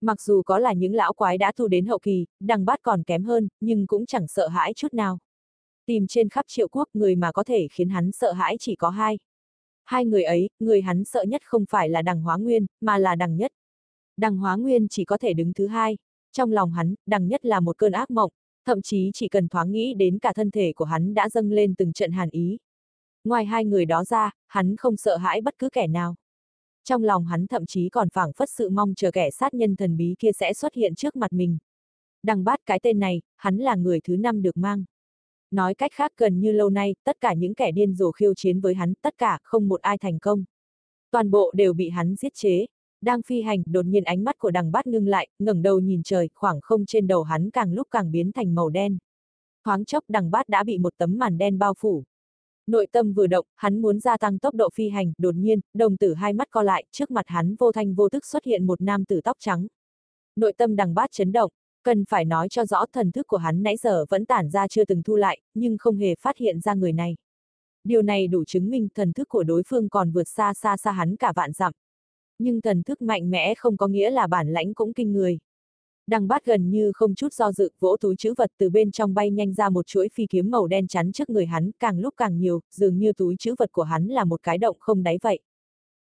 Mặc 0.00 0.20
dù 0.20 0.42
có 0.42 0.58
là 0.58 0.72
những 0.72 0.94
lão 0.94 1.12
quái 1.12 1.38
đã 1.38 1.52
tu 1.56 1.68
đến 1.68 1.86
hậu 1.86 1.98
kỳ, 1.98 2.26
đằng 2.40 2.64
bát 2.64 2.78
còn 2.82 3.02
kém 3.02 3.24
hơn, 3.24 3.48
nhưng 3.60 3.86
cũng 3.86 4.06
chẳng 4.06 4.28
sợ 4.28 4.48
hãi 4.48 4.72
chút 4.74 4.94
nào. 4.94 5.18
Tìm 5.86 6.06
trên 6.06 6.28
khắp 6.28 6.44
triệu 6.48 6.68
quốc 6.68 6.88
người 6.94 7.16
mà 7.16 7.32
có 7.32 7.44
thể 7.44 7.68
khiến 7.72 7.88
hắn 7.88 8.12
sợ 8.12 8.32
hãi 8.32 8.56
chỉ 8.60 8.76
có 8.76 8.90
hai. 8.90 9.18
Hai 9.84 10.04
người 10.04 10.22
ấy, 10.22 10.50
người 10.58 10.82
hắn 10.82 11.04
sợ 11.04 11.22
nhất 11.22 11.42
không 11.44 11.64
phải 11.70 11.88
là 11.88 12.02
đằng 12.02 12.22
hóa 12.22 12.36
nguyên, 12.36 12.66
mà 12.80 12.98
là 12.98 13.14
đằng 13.14 13.36
nhất. 13.36 13.52
Đằng 14.16 14.36
hóa 14.36 14.56
nguyên 14.56 14.88
chỉ 14.88 15.04
có 15.04 15.18
thể 15.18 15.34
đứng 15.34 15.52
thứ 15.52 15.66
hai. 15.66 15.98
Trong 16.32 16.52
lòng 16.52 16.72
hắn, 16.72 16.94
đằng 17.06 17.28
nhất 17.28 17.44
là 17.44 17.60
một 17.60 17.78
cơn 17.78 17.92
ác 17.92 18.10
mộng, 18.10 18.32
thậm 18.66 18.82
chí 18.82 19.10
chỉ 19.14 19.28
cần 19.28 19.48
thoáng 19.48 19.72
nghĩ 19.72 19.94
đến 19.94 20.18
cả 20.18 20.32
thân 20.32 20.50
thể 20.50 20.72
của 20.72 20.84
hắn 20.84 21.14
đã 21.14 21.28
dâng 21.28 21.52
lên 21.52 21.74
từng 21.74 21.92
trận 21.92 22.12
hàn 22.12 22.30
ý. 22.30 22.58
Ngoài 23.24 23.44
hai 23.44 23.64
người 23.64 23.84
đó 23.84 24.04
ra, 24.04 24.30
hắn 24.46 24.76
không 24.76 24.96
sợ 24.96 25.16
hãi 25.16 25.40
bất 25.40 25.54
cứ 25.58 25.68
kẻ 25.70 25.86
nào. 25.86 26.14
Trong 26.84 27.04
lòng 27.04 27.24
hắn 27.24 27.46
thậm 27.46 27.66
chí 27.66 27.88
còn 27.88 28.08
phảng 28.08 28.32
phất 28.32 28.50
sự 28.50 28.70
mong 28.70 28.94
chờ 28.94 29.10
kẻ 29.10 29.30
sát 29.30 29.54
nhân 29.54 29.76
thần 29.76 29.96
bí 29.96 30.14
kia 30.18 30.32
sẽ 30.32 30.52
xuất 30.52 30.74
hiện 30.74 30.94
trước 30.94 31.16
mặt 31.16 31.32
mình. 31.32 31.58
Đằng 32.22 32.44
bát 32.44 32.60
cái 32.66 32.80
tên 32.82 32.98
này, 32.98 33.22
hắn 33.36 33.56
là 33.56 33.76
người 33.76 34.00
thứ 34.00 34.16
năm 34.16 34.42
được 34.42 34.56
mang. 34.56 34.84
Nói 35.50 35.74
cách 35.74 35.92
khác 35.94 36.12
gần 36.16 36.40
như 36.40 36.52
lâu 36.52 36.70
nay, 36.70 36.94
tất 37.04 37.16
cả 37.20 37.34
những 37.34 37.54
kẻ 37.54 37.72
điên 37.72 37.94
rồ 37.94 38.10
khiêu 38.12 38.34
chiến 38.34 38.60
với 38.60 38.74
hắn, 38.74 38.94
tất 39.02 39.14
cả, 39.18 39.38
không 39.42 39.68
một 39.68 39.80
ai 39.80 39.98
thành 39.98 40.18
công. 40.18 40.44
Toàn 41.10 41.30
bộ 41.30 41.52
đều 41.54 41.72
bị 41.72 41.88
hắn 41.88 42.16
giết 42.16 42.34
chế. 42.34 42.66
Đang 43.00 43.22
phi 43.22 43.42
hành, 43.42 43.62
đột 43.66 43.86
nhiên 43.86 44.04
ánh 44.04 44.24
mắt 44.24 44.38
của 44.38 44.50
đằng 44.50 44.72
bát 44.72 44.86
ngưng 44.86 45.06
lại, 45.06 45.28
ngẩng 45.38 45.62
đầu 45.62 45.80
nhìn 45.80 46.02
trời, 46.02 46.28
khoảng 46.34 46.60
không 46.60 46.86
trên 46.86 47.06
đầu 47.06 47.22
hắn 47.22 47.50
càng 47.50 47.72
lúc 47.72 47.88
càng 47.90 48.10
biến 48.10 48.32
thành 48.32 48.54
màu 48.54 48.68
đen. 48.68 48.98
Thoáng 49.64 49.84
chốc 49.84 50.04
đằng 50.08 50.30
bát 50.30 50.48
đã 50.48 50.64
bị 50.64 50.78
một 50.78 50.94
tấm 50.98 51.18
màn 51.18 51.38
đen 51.38 51.58
bao 51.58 51.74
phủ. 51.78 52.04
Nội 52.66 52.86
tâm 52.92 53.12
vừa 53.12 53.26
động, 53.26 53.46
hắn 53.56 53.82
muốn 53.82 54.00
gia 54.00 54.16
tăng 54.16 54.38
tốc 54.38 54.54
độ 54.54 54.68
phi 54.74 54.88
hành, 54.88 55.12
đột 55.18 55.34
nhiên, 55.34 55.60
đồng 55.74 55.96
tử 55.96 56.14
hai 56.14 56.32
mắt 56.32 56.48
co 56.50 56.62
lại, 56.62 56.84
trước 56.90 57.10
mặt 57.10 57.24
hắn 57.28 57.56
vô 57.58 57.72
thanh 57.72 57.94
vô 57.94 58.08
thức 58.08 58.26
xuất 58.26 58.44
hiện 58.44 58.66
một 58.66 58.80
nam 58.80 59.04
tử 59.04 59.20
tóc 59.24 59.36
trắng. 59.40 59.66
Nội 60.36 60.52
tâm 60.56 60.76
đằng 60.76 60.94
bát 60.94 61.10
chấn 61.12 61.32
động, 61.32 61.50
cần 61.82 62.04
phải 62.04 62.24
nói 62.24 62.48
cho 62.48 62.64
rõ 62.66 62.84
thần 62.92 63.12
thức 63.12 63.26
của 63.26 63.36
hắn 63.36 63.62
nãy 63.62 63.76
giờ 63.76 64.04
vẫn 64.08 64.26
tản 64.26 64.50
ra 64.50 64.68
chưa 64.68 64.84
từng 64.84 65.02
thu 65.02 65.16
lại, 65.16 65.40
nhưng 65.54 65.78
không 65.78 65.96
hề 65.96 66.14
phát 66.14 66.36
hiện 66.36 66.60
ra 66.60 66.74
người 66.74 66.92
này. 66.92 67.16
Điều 67.84 68.02
này 68.02 68.28
đủ 68.28 68.44
chứng 68.44 68.70
minh 68.70 68.88
thần 68.94 69.12
thức 69.12 69.28
của 69.28 69.42
đối 69.42 69.62
phương 69.66 69.88
còn 69.88 70.12
vượt 70.12 70.28
xa 70.28 70.54
xa 70.54 70.76
xa 70.76 70.92
hắn 70.92 71.16
cả 71.16 71.32
vạn 71.36 71.52
dặm. 71.52 71.72
Nhưng 72.38 72.60
thần 72.60 72.82
thức 72.82 73.02
mạnh 73.02 73.30
mẽ 73.30 73.54
không 73.54 73.76
có 73.76 73.86
nghĩa 73.86 74.10
là 74.10 74.26
bản 74.26 74.48
lãnh 74.48 74.74
cũng 74.74 74.92
kinh 74.92 75.12
người. 75.12 75.38
Đằng 76.10 76.28
bát 76.28 76.44
gần 76.44 76.70
như 76.70 76.92
không 76.94 77.14
chút 77.14 77.32
do 77.32 77.52
dự, 77.52 77.70
vỗ 77.80 77.96
túi 78.00 78.16
chữ 78.16 78.34
vật 78.36 78.50
từ 78.58 78.70
bên 78.70 78.90
trong 78.90 79.14
bay 79.14 79.30
nhanh 79.30 79.54
ra 79.54 79.68
một 79.68 79.86
chuỗi 79.86 80.08
phi 80.14 80.26
kiếm 80.26 80.50
màu 80.50 80.66
đen 80.66 80.86
chắn 80.86 81.12
trước 81.12 81.30
người 81.30 81.46
hắn, 81.46 81.70
càng 81.78 81.98
lúc 81.98 82.14
càng 82.16 82.38
nhiều, 82.38 82.60
dường 82.70 82.98
như 82.98 83.12
túi 83.12 83.36
chữ 83.38 83.54
vật 83.58 83.72
của 83.72 83.82
hắn 83.82 84.06
là 84.06 84.24
một 84.24 84.42
cái 84.42 84.58
động 84.58 84.76
không 84.80 85.02
đáy 85.02 85.18
vậy. 85.22 85.40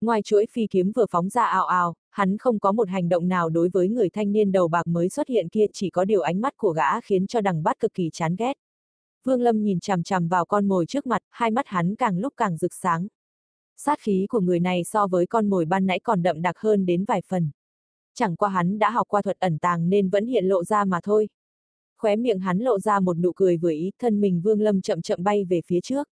Ngoài 0.02 0.22
chuỗi 0.22 0.46
phi 0.52 0.68
kiếm 0.68 0.92
vừa 0.96 1.06
phóng 1.12 1.30
ra 1.30 1.46
ào 1.46 1.66
ào, 1.66 1.96
hắn 2.10 2.38
không 2.38 2.60
có 2.60 2.72
một 2.72 2.90
hành 2.90 3.10
động 3.10 3.28
nào 3.28 3.50
đối 3.50 3.70
với 3.70 3.90
người 3.90 4.10
thanh 4.10 4.32
niên 4.32 4.52
đầu 4.52 4.68
bạc 4.68 4.88
mới 4.88 5.10
xuất 5.10 5.28
hiện 5.28 5.50
kia 5.50 5.66
chỉ 5.74 5.90
có 5.90 6.06
điều 6.06 6.22
ánh 6.22 6.42
mắt 6.42 6.54
của 6.58 6.72
gã 6.72 7.02
khiến 7.02 7.28
cho 7.28 7.42
đằng 7.42 7.64
bát 7.64 7.80
cực 7.80 7.94
kỳ 7.94 8.10
chán 8.14 8.36
ghét. 8.36 8.54
Vương 9.24 9.42
Lâm 9.42 9.64
nhìn 9.64 9.80
chằm 9.80 10.04
chằm 10.04 10.28
vào 10.28 10.46
con 10.46 10.68
mồi 10.68 10.86
trước 10.86 11.08
mặt, 11.08 11.22
hai 11.30 11.52
mắt 11.52 11.68
hắn 11.68 11.96
càng 11.96 12.20
lúc 12.20 12.34
càng 12.38 12.58
rực 12.58 12.74
sáng. 12.74 13.08
Sát 13.78 14.00
khí 14.00 14.26
của 14.30 14.40
người 14.40 14.60
này 14.60 14.84
so 14.84 15.08
với 15.08 15.26
con 15.26 15.50
mồi 15.50 15.66
ban 15.66 15.86
nãy 15.86 16.00
còn 16.04 16.24
đậm 16.24 16.42
đặc 16.42 16.58
hơn 16.58 16.86
đến 16.86 17.06
vài 17.06 17.22
phần. 17.28 17.50
Chẳng 18.16 18.36
qua 18.36 18.50
hắn 18.50 18.80
đã 18.80 18.90
học 18.90 19.08
qua 19.08 19.22
thuật 19.22 19.40
ẩn 19.40 19.58
tàng 19.58 19.90
nên 19.90 20.10
vẫn 20.10 20.26
hiện 20.26 20.46
lộ 20.46 20.64
ra 20.64 20.86
mà 20.86 21.00
thôi. 21.04 21.28
Khóe 21.98 22.16
miệng 22.16 22.40
hắn 22.40 22.60
lộ 22.60 22.80
ra 22.80 23.00
một 23.00 23.18
nụ 23.18 23.32
cười 23.36 23.58
vừa 23.58 23.72
ý, 23.72 23.92
thân 24.00 24.22
mình 24.22 24.42
Vương 24.42 24.62
Lâm 24.62 24.82
chậm 24.82 25.02
chậm 25.02 25.24
bay 25.24 25.46
về 25.46 25.62
phía 25.66 25.80
trước. 25.82 26.08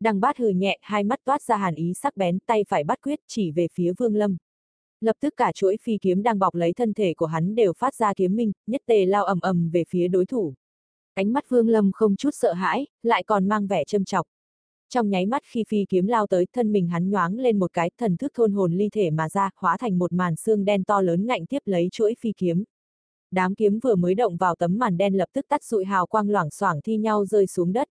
Đằng 0.00 0.20
bát 0.20 0.38
hừ 0.38 0.48
nhẹ, 0.48 0.78
hai 0.80 1.04
mắt 1.04 1.20
toát 1.24 1.42
ra 1.42 1.56
hàn 1.56 1.74
ý 1.74 1.94
sắc 1.94 2.16
bén, 2.16 2.38
tay 2.46 2.64
phải 2.68 2.84
bắt 2.84 2.98
quyết 3.02 3.20
chỉ 3.28 3.50
về 3.50 3.66
phía 3.72 3.92
Vương 3.98 4.14
Lâm. 4.14 4.36
Lập 5.00 5.16
tức 5.20 5.34
cả 5.36 5.52
chuỗi 5.54 5.76
phi 5.82 5.98
kiếm 5.98 6.22
đang 6.22 6.38
bọc 6.38 6.54
lấy 6.54 6.72
thân 6.72 6.94
thể 6.94 7.14
của 7.14 7.26
hắn 7.26 7.54
đều 7.54 7.72
phát 7.72 7.94
ra 7.94 8.14
kiếm 8.14 8.36
minh, 8.36 8.52
nhất 8.66 8.82
tề 8.86 9.06
lao 9.06 9.24
ầm 9.24 9.40
ầm 9.40 9.70
về 9.70 9.84
phía 9.88 10.08
đối 10.08 10.26
thủ. 10.26 10.54
Ánh 11.14 11.32
mắt 11.32 11.48
Vương 11.48 11.68
Lâm 11.68 11.92
không 11.92 12.16
chút 12.16 12.30
sợ 12.32 12.52
hãi, 12.52 12.86
lại 13.02 13.22
còn 13.22 13.48
mang 13.48 13.66
vẻ 13.66 13.84
châm 13.84 14.04
chọc. 14.04 14.26
Trong 14.94 15.10
nháy 15.10 15.26
mắt 15.26 15.42
khi 15.44 15.64
phi 15.68 15.84
kiếm 15.88 16.06
lao 16.06 16.26
tới, 16.26 16.46
thân 16.52 16.72
mình 16.72 16.88
hắn 16.88 17.10
nhoáng 17.10 17.38
lên 17.38 17.58
một 17.58 17.72
cái, 17.72 17.90
thần 17.98 18.16
thức 18.16 18.32
thôn 18.34 18.52
hồn 18.52 18.72
ly 18.72 18.88
thể 18.92 19.10
mà 19.10 19.28
ra, 19.28 19.50
hóa 19.56 19.76
thành 19.76 19.98
một 19.98 20.12
màn 20.12 20.36
xương 20.36 20.64
đen 20.64 20.84
to 20.84 21.00
lớn 21.00 21.26
ngạnh 21.26 21.46
tiếp 21.46 21.58
lấy 21.64 21.88
chuỗi 21.92 22.14
phi 22.20 22.32
kiếm. 22.36 22.64
Đám 23.30 23.54
kiếm 23.54 23.78
vừa 23.82 23.94
mới 23.94 24.14
động 24.14 24.36
vào 24.36 24.54
tấm 24.54 24.78
màn 24.78 24.96
đen 24.96 25.14
lập 25.14 25.28
tức 25.32 25.46
tắt 25.48 25.64
sụi 25.64 25.84
hào 25.84 26.06
quang 26.06 26.30
loảng 26.30 26.50
xoảng 26.50 26.80
thi 26.80 26.96
nhau 26.96 27.24
rơi 27.24 27.46
xuống 27.46 27.72
đất. 27.72 27.88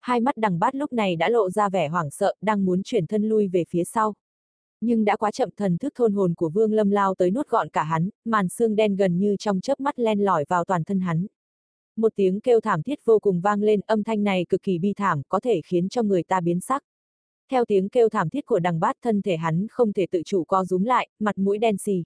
Hai 0.00 0.20
mắt 0.20 0.36
đằng 0.36 0.58
bát 0.58 0.74
lúc 0.74 0.92
này 0.92 1.16
đã 1.16 1.28
lộ 1.28 1.50
ra 1.50 1.68
vẻ 1.68 1.88
hoảng 1.88 2.10
sợ, 2.10 2.34
đang 2.40 2.64
muốn 2.64 2.82
chuyển 2.82 3.06
thân 3.06 3.28
lui 3.28 3.48
về 3.48 3.64
phía 3.68 3.84
sau. 3.84 4.14
Nhưng 4.80 5.04
đã 5.04 5.16
quá 5.16 5.30
chậm 5.30 5.50
thần 5.56 5.78
thức 5.78 5.92
thôn 5.96 6.12
hồn 6.12 6.34
của 6.34 6.48
Vương 6.48 6.72
Lâm 6.72 6.90
lao 6.90 7.14
tới 7.14 7.30
nuốt 7.30 7.48
gọn 7.48 7.68
cả 7.68 7.82
hắn, 7.82 8.08
màn 8.24 8.48
xương 8.48 8.76
đen 8.76 8.96
gần 8.96 9.18
như 9.18 9.36
trong 9.38 9.60
chớp 9.60 9.80
mắt 9.80 9.98
len 9.98 10.20
lỏi 10.20 10.44
vào 10.48 10.64
toàn 10.64 10.84
thân 10.84 11.00
hắn. 11.00 11.26
Một 12.00 12.12
tiếng 12.16 12.40
kêu 12.40 12.60
thảm 12.60 12.82
thiết 12.82 13.04
vô 13.04 13.18
cùng 13.18 13.40
vang 13.40 13.62
lên, 13.62 13.80
âm 13.80 14.02
thanh 14.02 14.24
này 14.24 14.46
cực 14.48 14.62
kỳ 14.62 14.78
bi 14.78 14.92
thảm, 14.96 15.22
có 15.28 15.40
thể 15.40 15.60
khiến 15.64 15.88
cho 15.88 16.02
người 16.02 16.22
ta 16.22 16.40
biến 16.40 16.60
sắc. 16.60 16.82
Theo 17.50 17.64
tiếng 17.64 17.88
kêu 17.88 18.08
thảm 18.08 18.30
thiết 18.30 18.46
của 18.46 18.58
đằng 18.58 18.80
bát 18.80 18.96
thân 19.02 19.22
thể 19.22 19.36
hắn 19.36 19.66
không 19.70 19.92
thể 19.92 20.06
tự 20.10 20.22
chủ 20.24 20.44
co 20.44 20.64
rúm 20.64 20.84
lại, 20.84 21.08
mặt 21.18 21.38
mũi 21.38 21.58
đen 21.58 21.78
xì. 21.78 22.02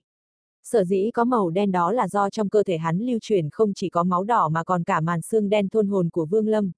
Sở 0.65 0.85
dĩ 0.85 1.11
có 1.15 1.25
màu 1.25 1.51
đen 1.51 1.73
đó 1.73 1.93
là 1.93 2.09
do 2.09 2.31
trong 2.31 2.49
cơ 2.49 2.63
thể 2.63 2.79
hắn 2.79 2.99
lưu 2.99 3.19
chuyển 3.23 3.51
không 3.51 3.75
chỉ 3.75 3.89
có 3.89 4.03
máu 4.03 4.25
đỏ 4.25 4.49
mà 4.49 4.65
còn 4.65 4.85
cả 4.85 5.01
màn 5.01 5.23
xương 5.23 5.49
đen 5.49 5.69
thôn 5.69 5.87
hồn 5.87 6.11
của 6.11 6.27
Vương 6.27 6.49
Lâm. 6.49 6.73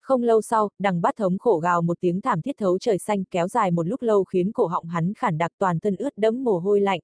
Không 0.00 0.22
lâu 0.22 0.42
sau, 0.42 0.68
đằng 0.78 1.00
bát 1.00 1.16
thống 1.16 1.38
khổ 1.38 1.58
gào 1.58 1.82
một 1.82 2.00
tiếng 2.00 2.20
thảm 2.20 2.42
thiết 2.42 2.56
thấu 2.58 2.78
trời 2.78 2.98
xanh 2.98 3.24
kéo 3.24 3.48
dài 3.48 3.70
một 3.70 3.86
lúc 3.86 4.02
lâu 4.02 4.24
khiến 4.24 4.52
cổ 4.52 4.66
họng 4.66 4.86
hắn 4.86 5.14
khản 5.14 5.38
đặc 5.38 5.52
toàn 5.58 5.80
thân 5.80 5.96
ướt 5.96 6.18
đẫm 6.18 6.44
mồ 6.44 6.58
hôi 6.58 6.80
lạnh. 6.80 7.00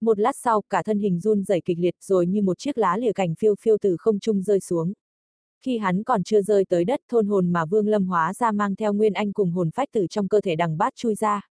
Một 0.00 0.18
lát 0.18 0.36
sau, 0.36 0.62
cả 0.70 0.82
thân 0.82 0.98
hình 0.98 1.20
run 1.20 1.44
rẩy 1.44 1.60
kịch 1.64 1.78
liệt 1.78 1.94
rồi 2.00 2.26
như 2.26 2.42
một 2.42 2.58
chiếc 2.58 2.78
lá 2.78 2.96
lìa 2.96 3.12
cành 3.12 3.34
phiêu 3.34 3.54
phiêu 3.60 3.76
từ 3.80 3.96
không 3.98 4.18
trung 4.18 4.42
rơi 4.42 4.60
xuống. 4.60 4.92
Khi 5.64 5.78
hắn 5.78 6.02
còn 6.04 6.22
chưa 6.22 6.42
rơi 6.42 6.64
tới 6.64 6.84
đất 6.84 7.00
thôn 7.08 7.26
hồn 7.26 7.52
mà 7.52 7.64
Vương 7.64 7.88
Lâm 7.88 8.06
hóa 8.06 8.34
ra 8.34 8.52
mang 8.52 8.76
theo 8.76 8.92
Nguyên 8.92 9.12
Anh 9.12 9.32
cùng 9.32 9.50
hồn 9.50 9.70
phách 9.70 9.88
từ 9.92 10.06
trong 10.10 10.28
cơ 10.28 10.40
thể 10.40 10.56
đằng 10.56 10.78
bát 10.78 10.94
chui 10.96 11.14
ra. 11.14 11.48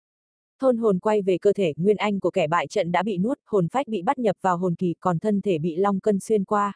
Thôn 0.60 0.76
hồn 0.76 0.98
quay 0.98 1.22
về 1.22 1.38
cơ 1.38 1.52
thể, 1.52 1.72
Nguyên 1.76 1.96
Anh 1.96 2.20
của 2.20 2.30
kẻ 2.30 2.48
bại 2.48 2.66
trận 2.66 2.92
đã 2.92 3.02
bị 3.02 3.18
nuốt, 3.18 3.38
hồn 3.46 3.68
phách 3.68 3.88
bị 3.88 4.02
bắt 4.02 4.18
nhập 4.18 4.36
vào 4.40 4.56
hồn 4.56 4.74
kỳ, 4.74 4.94
còn 5.00 5.18
thân 5.18 5.40
thể 5.40 5.58
bị 5.58 5.76
long 5.76 6.00
cân 6.00 6.20
xuyên 6.20 6.44
qua. 6.44 6.72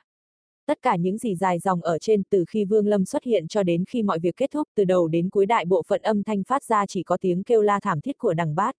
Tất 0.66 0.78
cả 0.82 0.96
những 0.96 1.18
gì 1.18 1.34
dài 1.34 1.58
dòng 1.58 1.82
ở 1.82 1.98
trên 1.98 2.22
từ 2.30 2.44
khi 2.48 2.64
Vương 2.64 2.86
Lâm 2.86 3.04
xuất 3.04 3.24
hiện 3.24 3.48
cho 3.48 3.62
đến 3.62 3.84
khi 3.88 4.02
mọi 4.02 4.18
việc 4.18 4.36
kết 4.36 4.50
thúc 4.50 4.68
từ 4.74 4.84
đầu 4.84 5.08
đến 5.08 5.30
cuối 5.30 5.46
đại 5.46 5.64
bộ 5.64 5.82
phận 5.86 6.02
âm 6.02 6.22
thanh 6.22 6.44
phát 6.44 6.64
ra 6.64 6.86
chỉ 6.86 7.02
có 7.02 7.16
tiếng 7.20 7.42
kêu 7.42 7.62
la 7.62 7.80
thảm 7.80 8.00
thiết 8.00 8.18
của 8.18 8.34
đằng 8.34 8.54
bát. 8.54 8.74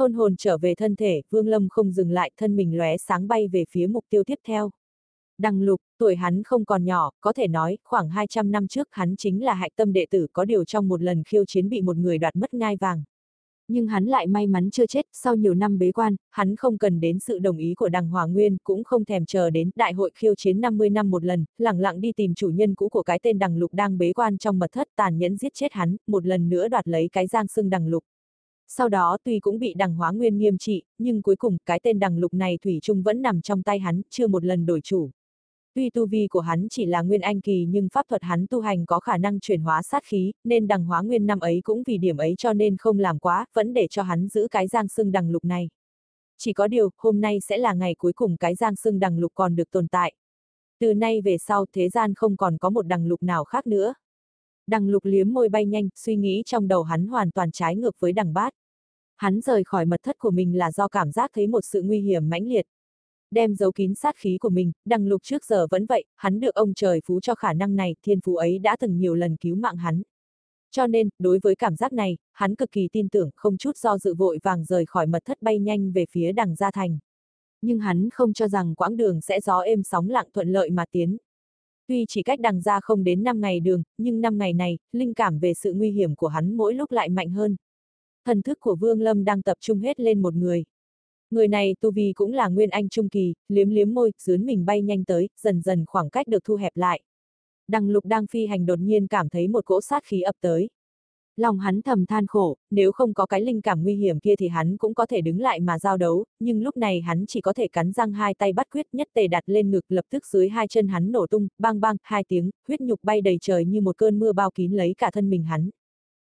Thôn 0.00 0.12
hồn 0.12 0.36
trở 0.36 0.58
về 0.58 0.74
thân 0.74 0.96
thể, 0.96 1.22
Vương 1.30 1.48
Lâm 1.48 1.68
không 1.68 1.92
dừng 1.92 2.10
lại 2.10 2.30
thân 2.36 2.56
mình 2.56 2.76
lóe 2.76 2.96
sáng 2.96 3.28
bay 3.28 3.48
về 3.48 3.64
phía 3.70 3.86
mục 3.86 4.04
tiêu 4.10 4.24
tiếp 4.24 4.38
theo. 4.46 4.70
Đăng 5.38 5.62
lục, 5.62 5.80
tuổi 5.98 6.16
hắn 6.16 6.42
không 6.42 6.64
còn 6.64 6.84
nhỏ, 6.84 7.10
có 7.20 7.32
thể 7.32 7.48
nói, 7.48 7.78
khoảng 7.84 8.08
200 8.08 8.50
năm 8.50 8.68
trước 8.68 8.88
hắn 8.90 9.14
chính 9.16 9.44
là 9.44 9.54
hại 9.54 9.70
tâm 9.76 9.92
đệ 9.92 10.06
tử 10.10 10.26
có 10.32 10.44
điều 10.44 10.64
trong 10.64 10.88
một 10.88 11.02
lần 11.02 11.22
khiêu 11.24 11.44
chiến 11.44 11.68
bị 11.68 11.82
một 11.82 11.96
người 11.96 12.18
đoạt 12.18 12.36
mất 12.36 12.54
ngai 12.54 12.76
vàng. 12.76 13.02
Nhưng 13.68 13.86
hắn 13.86 14.04
lại 14.04 14.26
may 14.26 14.46
mắn 14.46 14.70
chưa 14.70 14.86
chết, 14.86 15.06
sau 15.12 15.36
nhiều 15.36 15.54
năm 15.54 15.78
bế 15.78 15.92
quan, 15.92 16.16
hắn 16.30 16.56
không 16.56 16.78
cần 16.78 17.00
đến 17.00 17.18
sự 17.18 17.38
đồng 17.38 17.56
ý 17.56 17.74
của 17.74 17.88
đằng 17.88 18.08
Hòa 18.08 18.26
Nguyên, 18.26 18.56
cũng 18.64 18.84
không 18.84 19.04
thèm 19.04 19.26
chờ 19.26 19.50
đến 19.50 19.70
đại 19.76 19.92
hội 19.92 20.10
khiêu 20.14 20.34
chiến 20.34 20.60
50 20.60 20.90
năm 20.90 21.10
một 21.10 21.24
lần, 21.24 21.44
lặng 21.58 21.80
lặng 21.80 22.00
đi 22.00 22.12
tìm 22.12 22.34
chủ 22.34 22.48
nhân 22.48 22.74
cũ 22.74 22.88
của 22.88 23.02
cái 23.02 23.18
tên 23.22 23.38
đằng 23.38 23.56
lục 23.56 23.74
đang 23.74 23.98
bế 23.98 24.12
quan 24.12 24.38
trong 24.38 24.58
mật 24.58 24.72
thất 24.72 24.88
tàn 24.96 25.18
nhẫn 25.18 25.36
giết 25.36 25.54
chết 25.54 25.72
hắn, 25.72 25.96
một 26.06 26.26
lần 26.26 26.48
nữa 26.48 26.68
đoạt 26.68 26.88
lấy 26.88 27.08
cái 27.12 27.26
giang 27.26 27.48
sưng 27.48 27.70
đằng 27.70 27.86
lục. 27.86 28.04
Sau 28.72 28.88
đó 28.88 29.18
tuy 29.24 29.40
cũng 29.40 29.58
bị 29.58 29.74
đằng 29.74 29.94
hóa 29.94 30.10
nguyên 30.12 30.38
nghiêm 30.38 30.58
trị, 30.58 30.82
nhưng 30.98 31.22
cuối 31.22 31.36
cùng 31.36 31.56
cái 31.66 31.80
tên 31.82 31.98
đằng 31.98 32.18
lục 32.18 32.34
này 32.34 32.58
Thủy 32.62 32.78
chung 32.82 33.02
vẫn 33.02 33.22
nằm 33.22 33.40
trong 33.40 33.62
tay 33.62 33.78
hắn, 33.78 34.02
chưa 34.10 34.26
một 34.26 34.44
lần 34.44 34.66
đổi 34.66 34.80
chủ. 34.80 35.10
Tuy 35.74 35.90
tu 35.90 36.06
vi 36.06 36.26
của 36.28 36.40
hắn 36.40 36.66
chỉ 36.70 36.86
là 36.86 37.02
nguyên 37.02 37.20
anh 37.20 37.40
kỳ 37.40 37.66
nhưng 37.68 37.88
pháp 37.88 38.08
thuật 38.08 38.22
hắn 38.22 38.46
tu 38.50 38.60
hành 38.60 38.86
có 38.86 39.00
khả 39.00 39.16
năng 39.16 39.40
chuyển 39.40 39.60
hóa 39.60 39.82
sát 39.82 40.04
khí, 40.04 40.32
nên 40.44 40.66
đằng 40.66 40.84
hóa 40.84 41.02
nguyên 41.02 41.26
năm 41.26 41.40
ấy 41.40 41.60
cũng 41.64 41.82
vì 41.86 41.98
điểm 41.98 42.16
ấy 42.16 42.34
cho 42.38 42.52
nên 42.52 42.76
không 42.76 42.98
làm 42.98 43.18
quá, 43.18 43.46
vẫn 43.54 43.72
để 43.74 43.86
cho 43.90 44.02
hắn 44.02 44.28
giữ 44.28 44.48
cái 44.50 44.68
giang 44.68 44.88
sưng 44.88 45.12
đằng 45.12 45.30
lục 45.30 45.44
này. 45.44 45.68
Chỉ 46.38 46.52
có 46.52 46.68
điều, 46.68 46.90
hôm 46.96 47.20
nay 47.20 47.38
sẽ 47.40 47.58
là 47.58 47.74
ngày 47.74 47.94
cuối 47.94 48.12
cùng 48.12 48.36
cái 48.36 48.54
giang 48.54 48.76
sưng 48.76 48.98
đằng 48.98 49.18
lục 49.18 49.32
còn 49.34 49.56
được 49.56 49.70
tồn 49.70 49.88
tại. 49.88 50.14
Từ 50.80 50.94
nay 50.94 51.20
về 51.20 51.38
sau, 51.38 51.66
thế 51.72 51.88
gian 51.88 52.14
không 52.14 52.36
còn 52.36 52.58
có 52.58 52.70
một 52.70 52.86
đằng 52.86 53.06
lục 53.06 53.22
nào 53.22 53.44
khác 53.44 53.66
nữa. 53.66 53.94
Đằng 54.66 54.88
lục 54.88 55.04
liếm 55.04 55.32
môi 55.32 55.48
bay 55.48 55.66
nhanh, 55.66 55.88
suy 55.94 56.16
nghĩ 56.16 56.42
trong 56.46 56.68
đầu 56.68 56.82
hắn 56.82 57.06
hoàn 57.06 57.30
toàn 57.30 57.50
trái 57.50 57.76
ngược 57.76 57.96
với 58.00 58.12
đằng 58.12 58.32
bát. 58.32 58.52
Hắn 59.20 59.40
rời 59.40 59.64
khỏi 59.64 59.86
mật 59.86 60.00
thất 60.02 60.18
của 60.18 60.30
mình 60.30 60.58
là 60.58 60.72
do 60.72 60.88
cảm 60.88 61.12
giác 61.12 61.30
thấy 61.34 61.46
một 61.46 61.60
sự 61.64 61.82
nguy 61.82 62.00
hiểm 62.00 62.28
mãnh 62.28 62.46
liệt, 62.46 62.66
đem 63.30 63.54
giấu 63.54 63.72
kín 63.72 63.94
sát 63.94 64.16
khí 64.16 64.38
của 64.40 64.48
mình, 64.48 64.72
đằng 64.84 65.06
lục 65.06 65.22
trước 65.22 65.44
giờ 65.44 65.66
vẫn 65.70 65.86
vậy, 65.86 66.04
hắn 66.16 66.40
được 66.40 66.54
ông 66.54 66.74
trời 66.74 67.00
phú 67.06 67.20
cho 67.20 67.34
khả 67.34 67.52
năng 67.52 67.76
này, 67.76 67.94
thiên 68.02 68.20
phú 68.20 68.36
ấy 68.36 68.58
đã 68.58 68.76
từng 68.80 68.98
nhiều 68.98 69.14
lần 69.14 69.36
cứu 69.36 69.56
mạng 69.56 69.76
hắn. 69.76 70.02
Cho 70.70 70.86
nên, 70.86 71.08
đối 71.18 71.38
với 71.42 71.56
cảm 71.56 71.76
giác 71.76 71.92
này, 71.92 72.16
hắn 72.32 72.54
cực 72.54 72.70
kỳ 72.72 72.88
tin 72.92 73.08
tưởng, 73.08 73.30
không 73.36 73.56
chút 73.56 73.76
do 73.76 73.98
dự 73.98 74.14
vội 74.14 74.38
vàng 74.42 74.64
rời 74.64 74.86
khỏi 74.86 75.06
mật 75.06 75.24
thất 75.24 75.42
bay 75.42 75.58
nhanh 75.58 75.92
về 75.92 76.04
phía 76.10 76.32
đằng 76.32 76.56
gia 76.56 76.70
thành. 76.70 76.98
Nhưng 77.62 77.78
hắn 77.78 78.10
không 78.10 78.32
cho 78.32 78.48
rằng 78.48 78.74
quãng 78.74 78.96
đường 78.96 79.20
sẽ 79.20 79.40
gió 79.40 79.60
êm 79.60 79.82
sóng 79.82 80.08
lặng 80.08 80.26
thuận 80.34 80.48
lợi 80.48 80.70
mà 80.70 80.84
tiến. 80.90 81.16
Tuy 81.86 82.04
chỉ 82.08 82.22
cách 82.22 82.40
đằng 82.40 82.60
ra 82.60 82.80
không 82.80 83.04
đến 83.04 83.22
5 83.22 83.40
ngày 83.40 83.60
đường, 83.60 83.82
nhưng 83.98 84.20
5 84.20 84.38
ngày 84.38 84.52
này, 84.52 84.78
linh 84.92 85.14
cảm 85.14 85.38
về 85.38 85.54
sự 85.54 85.72
nguy 85.72 85.90
hiểm 85.90 86.14
của 86.14 86.28
hắn 86.28 86.54
mỗi 86.54 86.74
lúc 86.74 86.92
lại 86.92 87.08
mạnh 87.08 87.30
hơn. 87.30 87.56
Thần 88.24 88.42
thức 88.42 88.60
của 88.60 88.74
Vương 88.74 89.00
Lâm 89.00 89.24
đang 89.24 89.42
tập 89.42 89.56
trung 89.60 89.80
hết 89.80 90.00
lên 90.00 90.22
một 90.22 90.34
người. 90.34 90.64
Người 91.30 91.48
này 91.48 91.76
tu 91.80 91.90
vi 91.90 92.12
cũng 92.14 92.32
là 92.32 92.48
nguyên 92.48 92.70
anh 92.70 92.88
trung 92.88 93.08
kỳ, 93.08 93.34
liếm 93.48 93.70
liếm 93.70 93.94
môi, 93.94 94.12
dướn 94.18 94.46
mình 94.46 94.64
bay 94.64 94.82
nhanh 94.82 95.04
tới, 95.04 95.28
dần 95.40 95.60
dần 95.60 95.84
khoảng 95.86 96.10
cách 96.10 96.28
được 96.28 96.44
thu 96.44 96.54
hẹp 96.54 96.76
lại. 96.76 97.00
Đằng 97.68 97.90
lục 97.90 98.04
đang 98.04 98.26
phi 98.26 98.46
hành 98.46 98.66
đột 98.66 98.78
nhiên 98.78 99.06
cảm 99.06 99.28
thấy 99.28 99.48
một 99.48 99.64
cỗ 99.64 99.80
sát 99.80 100.04
khí 100.04 100.20
ập 100.20 100.34
tới. 100.40 100.68
Lòng 101.36 101.58
hắn 101.58 101.82
thầm 101.82 102.06
than 102.06 102.26
khổ, 102.26 102.56
nếu 102.70 102.92
không 102.92 103.14
có 103.14 103.26
cái 103.26 103.40
linh 103.40 103.60
cảm 103.60 103.82
nguy 103.82 103.94
hiểm 103.94 104.20
kia 104.20 104.34
thì 104.38 104.48
hắn 104.48 104.76
cũng 104.76 104.94
có 104.94 105.06
thể 105.06 105.20
đứng 105.20 105.40
lại 105.40 105.60
mà 105.60 105.78
giao 105.78 105.96
đấu, 105.96 106.24
nhưng 106.40 106.62
lúc 106.62 106.76
này 106.76 107.00
hắn 107.00 107.24
chỉ 107.28 107.40
có 107.40 107.52
thể 107.52 107.68
cắn 107.68 107.92
răng 107.92 108.12
hai 108.12 108.34
tay 108.34 108.52
bắt 108.52 108.66
quyết 108.70 108.86
nhất 108.92 109.08
tề 109.14 109.28
đặt 109.28 109.42
lên 109.46 109.70
ngực 109.70 109.84
lập 109.88 110.04
tức 110.10 110.26
dưới 110.26 110.48
hai 110.48 110.68
chân 110.68 110.88
hắn 110.88 111.12
nổ 111.12 111.26
tung, 111.26 111.48
bang 111.58 111.80
bang, 111.80 111.96
hai 112.02 112.24
tiếng, 112.28 112.50
huyết 112.68 112.80
nhục 112.80 113.00
bay 113.02 113.20
đầy 113.20 113.38
trời 113.40 113.64
như 113.64 113.80
một 113.80 113.98
cơn 113.98 114.18
mưa 114.18 114.32
bao 114.32 114.50
kín 114.50 114.72
lấy 114.72 114.94
cả 114.98 115.10
thân 115.10 115.30
mình 115.30 115.44
hắn. 115.44 115.70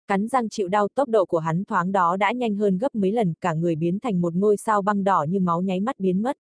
Cắn 0.09 0.29
răng 0.29 0.49
chịu 0.49 0.69
đau 0.69 0.88
tốc 0.95 1.09
độ 1.09 1.25
của 1.25 1.38
hắn 1.38 1.65
thoáng 1.65 1.93
đó 1.93 2.17
đã 2.17 2.33
nhanh 2.33 2.57
hơn 2.57 2.79
gấp 2.79 2.95
mấy 2.95 3.12
lần, 3.12 3.35
cả 3.41 3.55
người 3.55 3.77
biến 3.77 3.99
thành 4.00 4.21
một 4.21 4.35
ngôi 4.35 4.57
sao 4.57 4.83
băng 4.83 5.05
đỏ 5.05 5.27
như 5.29 5.41
máu 5.41 5.62
nháy 5.62 5.81
mắt 5.81 5.99
biến 5.99 6.23
mất. 6.23 6.37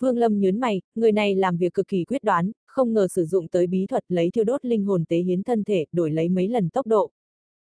Vương 0.00 0.18
Lâm 0.18 0.40
nhớn 0.40 0.60
mày, 0.60 0.80
người 0.94 1.12
này 1.12 1.34
làm 1.34 1.56
việc 1.56 1.74
cực 1.74 1.88
kỳ 1.88 2.04
quyết 2.04 2.24
đoán, 2.24 2.52
không 2.66 2.92
ngờ 2.92 3.08
sử 3.08 3.24
dụng 3.24 3.48
tới 3.48 3.66
bí 3.66 3.86
thuật 3.86 4.04
lấy 4.08 4.30
thiêu 4.30 4.44
đốt 4.44 4.64
linh 4.64 4.84
hồn 4.84 5.04
tế 5.04 5.18
hiến 5.18 5.42
thân 5.42 5.64
thể, 5.64 5.86
đổi 5.92 6.10
lấy 6.10 6.28
mấy 6.28 6.48
lần 6.48 6.68
tốc 6.70 6.86
độ. 6.86 7.10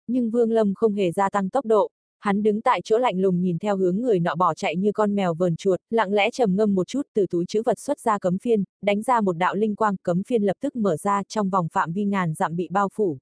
Nhưng 0.06 0.30
Vương 0.30 0.50
Lâm 0.50 0.74
không 0.74 0.94
hề 0.94 1.12
gia 1.12 1.30
tăng 1.30 1.50
tốc 1.50 1.66
độ, 1.66 1.90
hắn 2.18 2.42
đứng 2.42 2.60
tại 2.60 2.80
chỗ 2.84 2.98
lạnh 2.98 3.20
lùng 3.20 3.40
nhìn 3.40 3.58
theo 3.58 3.76
hướng 3.76 4.00
người 4.00 4.20
nọ 4.20 4.34
bỏ 4.34 4.54
chạy 4.54 4.76
như 4.76 4.92
con 4.92 5.14
mèo 5.14 5.34
vờn 5.34 5.56
chuột, 5.56 5.80
lặng 5.90 6.12
lẽ 6.12 6.30
trầm 6.30 6.56
ngâm 6.56 6.74
một 6.74 6.86
chút 6.86 7.02
từ 7.14 7.26
túi 7.30 7.44
chữ 7.48 7.62
vật 7.64 7.78
xuất 7.78 8.00
ra 8.00 8.18
cấm 8.18 8.38
phiên, 8.38 8.64
đánh 8.82 9.02
ra 9.02 9.20
một 9.20 9.36
đạo 9.36 9.54
linh 9.54 9.76
quang, 9.76 9.96
cấm 10.02 10.22
phiên 10.22 10.42
lập 10.42 10.56
tức 10.60 10.76
mở 10.76 10.96
ra 10.96 11.22
trong 11.28 11.50
vòng 11.50 11.68
phạm 11.72 11.92
vi 11.92 12.04
ngàn 12.04 12.34
dặm 12.34 12.56
bị 12.56 12.68
bao 12.70 12.88
phủ. 12.94 13.18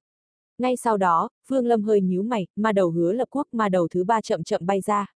Ngay 0.57 0.75
sau 0.77 0.97
đó, 0.97 1.29
Vương 1.47 1.65
Lâm 1.65 1.83
hơi 1.83 2.01
nhíu 2.01 2.23
mày, 2.23 2.47
ma 2.55 2.71
đầu 2.71 2.89
hứa 2.89 3.13
lập 3.13 3.27
quốc 3.31 3.47
ma 3.51 3.69
đầu 3.69 3.87
thứ 3.87 4.03
ba 4.03 4.21
chậm 4.21 4.43
chậm 4.43 4.65
bay 4.65 4.81
ra. 4.81 5.13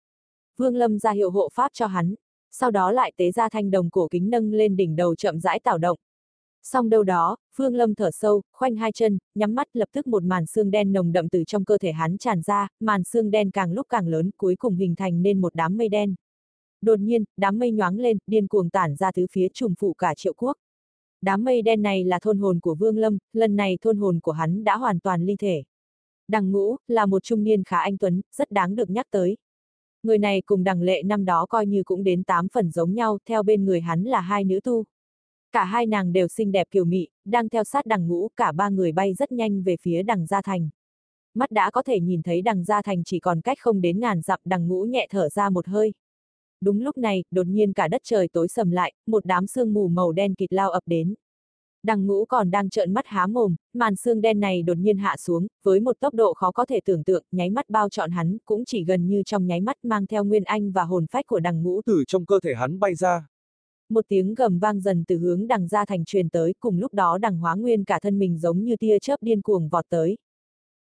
Vương 0.58 0.76
Lâm 0.76 1.00
ra 1.00 1.12
hiệu 1.12 1.32
hộ 1.32 1.50
pháp 1.54 1.72
cho 1.74 1.88
hắn, 1.88 2.16
sau 2.52 2.72
đó 2.72 2.92
lại 2.92 3.14
tế 3.18 3.32
ra 3.32 3.50
thanh 3.50 3.72
đồng 3.72 3.90
cổ 3.90 4.08
kính 4.12 4.30
nâng 4.30 4.54
lên 4.54 4.76
đỉnh 4.76 4.96
đầu 4.96 5.16
chậm 5.16 5.40
rãi 5.40 5.60
tạo 5.60 5.78
động. 5.78 5.98
Xong 6.64 6.90
đâu 6.90 7.04
đó, 7.04 7.38
Vương 7.56 7.76
Lâm 7.76 7.96
thở 7.96 8.12
sâu, 8.12 8.42
khoanh 8.54 8.76
hai 8.76 8.92
chân, 8.92 9.18
nhắm 9.36 9.56
mắt 9.56 9.68
lập 9.74 9.90
tức 9.92 10.08
một 10.08 10.24
màn 10.24 10.46
xương 10.46 10.72
đen 10.72 10.94
nồng 10.94 11.12
đậm 11.12 11.30
từ 11.30 11.44
trong 11.44 11.66
cơ 11.66 11.78
thể 11.78 11.92
hắn 11.92 12.18
tràn 12.18 12.42
ra, 12.42 12.68
màn 12.80 13.04
xương 13.04 13.32
đen 13.32 13.52
càng 13.52 13.74
lúc 13.74 13.88
càng 13.90 14.08
lớn, 14.08 14.30
cuối 14.38 14.56
cùng 14.56 14.76
hình 14.76 14.96
thành 14.96 15.22
nên 15.22 15.42
một 15.42 15.56
đám 15.56 15.78
mây 15.78 15.90
đen. 15.90 16.16
Đột 16.82 17.00
nhiên, 17.00 17.24
đám 17.38 17.60
mây 17.60 17.72
nhoáng 17.72 18.00
lên, 18.00 18.18
điên 18.28 18.48
cuồng 18.48 18.70
tản 18.70 18.96
ra 18.96 19.12
thứ 19.12 19.26
phía 19.32 19.48
trùng 19.54 19.74
phụ 19.80 19.94
cả 19.94 20.14
triệu 20.16 20.34
quốc. 20.38 20.58
Đám 21.22 21.44
mây 21.44 21.62
đen 21.62 21.82
này 21.82 22.04
là 22.04 22.20
thôn 22.20 22.38
hồn 22.38 22.60
của 22.60 22.76
Vương 22.76 22.98
Lâm, 22.98 23.18
lần 23.34 23.56
này 23.56 23.78
thôn 23.82 23.98
hồn 23.98 24.20
của 24.20 24.32
hắn 24.32 24.64
đã 24.64 24.78
hoàn 24.78 25.00
toàn 25.00 25.26
ly 25.26 25.36
thể. 25.40 25.64
Đằng 26.28 26.52
ngũ, 26.52 26.76
là 26.88 27.06
một 27.06 27.24
trung 27.24 27.44
niên 27.44 27.64
khá 27.64 27.78
anh 27.78 27.98
Tuấn, 27.98 28.22
rất 28.32 28.52
đáng 28.52 28.76
được 28.76 28.90
nhắc 28.90 29.08
tới. 29.12 29.38
Người 30.04 30.18
này 30.18 30.42
cùng 30.46 30.64
đằng 30.64 30.82
lệ 30.82 31.04
năm 31.04 31.26
đó 31.26 31.46
coi 31.50 31.66
như 31.66 31.84
cũng 31.84 32.04
đến 32.04 32.24
tám 32.24 32.48
phần 32.50 32.72
giống 32.72 32.94
nhau, 32.94 33.18
theo 33.26 33.44
bên 33.44 33.66
người 33.66 33.82
hắn 33.82 34.04
là 34.04 34.22
hai 34.22 34.44
nữ 34.44 34.60
tu. 34.64 34.86
Cả 35.52 35.64
hai 35.64 35.86
nàng 35.86 36.14
đều 36.14 36.28
xinh 36.28 36.52
đẹp 36.52 36.68
kiều 36.72 36.86
mị, 36.86 37.08
đang 37.26 37.50
theo 37.50 37.64
sát 37.64 37.86
đằng 37.86 38.08
ngũ, 38.08 38.28
cả 38.36 38.52
ba 38.52 38.70
người 38.70 38.92
bay 38.92 39.14
rất 39.14 39.32
nhanh 39.32 39.64
về 39.64 39.76
phía 39.82 40.04
đằng 40.04 40.26
Gia 40.26 40.42
Thành. 40.42 40.70
Mắt 41.34 41.52
đã 41.52 41.72
có 41.72 41.84
thể 41.84 42.00
nhìn 42.00 42.22
thấy 42.22 42.42
đằng 42.42 42.64
Gia 42.64 42.82
Thành 42.82 43.04
chỉ 43.04 43.20
còn 43.20 43.42
cách 43.42 43.58
không 43.62 43.82
đến 43.82 44.00
ngàn 44.00 44.22
dặm 44.22 44.40
đằng 44.46 44.68
ngũ 44.68 44.84
nhẹ 44.84 45.08
thở 45.10 45.30
ra 45.30 45.50
một 45.50 45.68
hơi. 45.68 45.94
Đúng 46.62 46.82
lúc 46.82 46.98
này, 46.98 47.24
đột 47.32 47.48
nhiên 47.48 47.74
cả 47.74 47.88
đất 47.88 48.02
trời 48.04 48.28
tối 48.28 48.48
sầm 48.48 48.72
lại, 48.72 48.94
một 49.08 49.26
đám 49.26 49.48
sương 49.48 49.74
mù 49.74 49.88
màu 49.88 50.12
đen 50.12 50.36
kịt 50.36 50.54
lao 50.54 50.70
ập 50.72 50.84
đến. 50.86 51.16
Đằng 51.84 52.08
ngũ 52.08 52.26
còn 52.26 52.52
đang 52.52 52.70
trợn 52.70 52.94
mắt 52.94 53.08
há 53.08 53.28
mồm, 53.28 53.56
màn 53.74 53.96
xương 53.96 54.22
đen 54.22 54.40
này 54.40 54.64
đột 54.64 54.78
nhiên 54.78 54.98
hạ 54.98 55.16
xuống, 55.18 55.48
với 55.64 55.80
một 55.80 56.00
tốc 56.00 56.14
độ 56.14 56.34
khó 56.34 56.52
có 56.52 56.66
thể 56.66 56.80
tưởng 56.86 57.04
tượng, 57.04 57.24
nháy 57.32 57.50
mắt 57.50 57.70
bao 57.70 57.90
trọn 57.90 58.12
hắn, 58.12 58.38
cũng 58.46 58.66
chỉ 58.66 58.84
gần 58.84 59.08
như 59.08 59.24
trong 59.26 59.48
nháy 59.48 59.62
mắt 59.62 59.78
mang 59.84 60.08
theo 60.08 60.24
nguyên 60.24 60.44
anh 60.44 60.72
và 60.72 60.84
hồn 60.84 61.06
phách 61.12 61.26
của 61.28 61.40
đằng 61.40 61.64
ngũ 61.64 61.82
từ 61.86 62.04
trong 62.08 62.26
cơ 62.26 62.40
thể 62.40 62.54
hắn 62.54 62.80
bay 62.80 62.96
ra. 62.96 63.28
Một 63.90 64.06
tiếng 64.08 64.36
gầm 64.36 64.60
vang 64.60 64.82
dần 64.82 65.04
từ 65.08 65.18
hướng 65.18 65.48
đằng 65.48 65.68
ra 65.68 65.86
thành 65.86 66.06
truyền 66.06 66.30
tới, 66.30 66.54
cùng 66.60 66.80
lúc 66.80 66.94
đó 66.94 67.18
đằng 67.18 67.38
hóa 67.38 67.56
nguyên 67.56 67.84
cả 67.84 68.00
thân 68.00 68.20
mình 68.20 68.38
giống 68.38 68.64
như 68.64 68.76
tia 68.78 69.00
chớp 69.00 69.18
điên 69.22 69.42
cuồng 69.42 69.70
vọt 69.70 69.86
tới. 69.90 70.18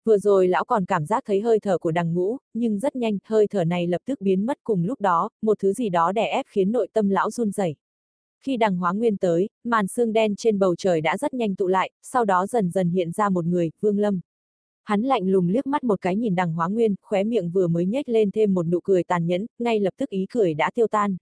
Vừa 0.07 0.19
rồi 0.19 0.49
lão 0.49 0.65
còn 0.65 0.85
cảm 0.85 1.07
giác 1.07 1.23
thấy 1.27 1.41
hơi 1.41 1.61
thở 1.61 1.79
của 1.79 1.91
đằng 1.91 2.15
ngũ, 2.15 2.37
nhưng 2.55 2.79
rất 2.79 2.97
nhanh, 2.97 3.19
hơi 3.25 3.47
thở 3.47 3.65
này 3.65 3.87
lập 3.87 4.03
tức 4.05 4.21
biến 4.21 4.47
mất 4.47 4.59
cùng 4.65 4.85
lúc 4.85 5.01
đó, 5.01 5.31
một 5.43 5.59
thứ 5.59 5.73
gì 5.73 5.89
đó 5.89 6.13
đè 6.13 6.27
ép 6.27 6.47
khiến 6.49 6.73
nội 6.73 6.89
tâm 6.93 7.09
lão 7.09 7.31
run 7.31 7.51
rẩy. 7.51 7.77
Khi 8.43 8.57
đằng 8.57 8.77
hóa 8.77 8.93
nguyên 8.93 9.17
tới, 9.17 9.49
màn 9.65 9.87
xương 9.89 10.13
đen 10.13 10.37
trên 10.37 10.59
bầu 10.59 10.77
trời 10.77 11.01
đã 11.01 11.17
rất 11.17 11.35
nhanh 11.35 11.55
tụ 11.55 11.67
lại, 11.67 11.91
sau 12.03 12.25
đó 12.25 12.47
dần 12.47 12.71
dần 12.71 12.91
hiện 12.91 13.13
ra 13.13 13.29
một 13.29 13.45
người, 13.45 13.71
Vương 13.81 13.99
Lâm. 13.99 14.21
Hắn 14.85 15.03
lạnh 15.03 15.29
lùng 15.29 15.49
liếc 15.49 15.67
mắt 15.67 15.85
một 15.85 16.01
cái 16.01 16.17
nhìn 16.17 16.35
đằng 16.35 16.53
hóa 16.53 16.69
nguyên, 16.69 16.95
khóe 17.03 17.25
miệng 17.25 17.51
vừa 17.51 17.67
mới 17.69 17.87
nhếch 17.87 18.09
lên 18.09 18.31
thêm 18.31 18.55
một 18.55 18.67
nụ 18.67 18.81
cười 18.81 19.05
tàn 19.05 19.27
nhẫn, 19.27 19.47
ngay 19.59 19.81
lập 19.81 19.95
tức 19.97 20.11
ý 20.11 20.27
cười 20.31 20.55
đã 20.55 20.71
tiêu 20.75 20.87
tan. 20.87 21.17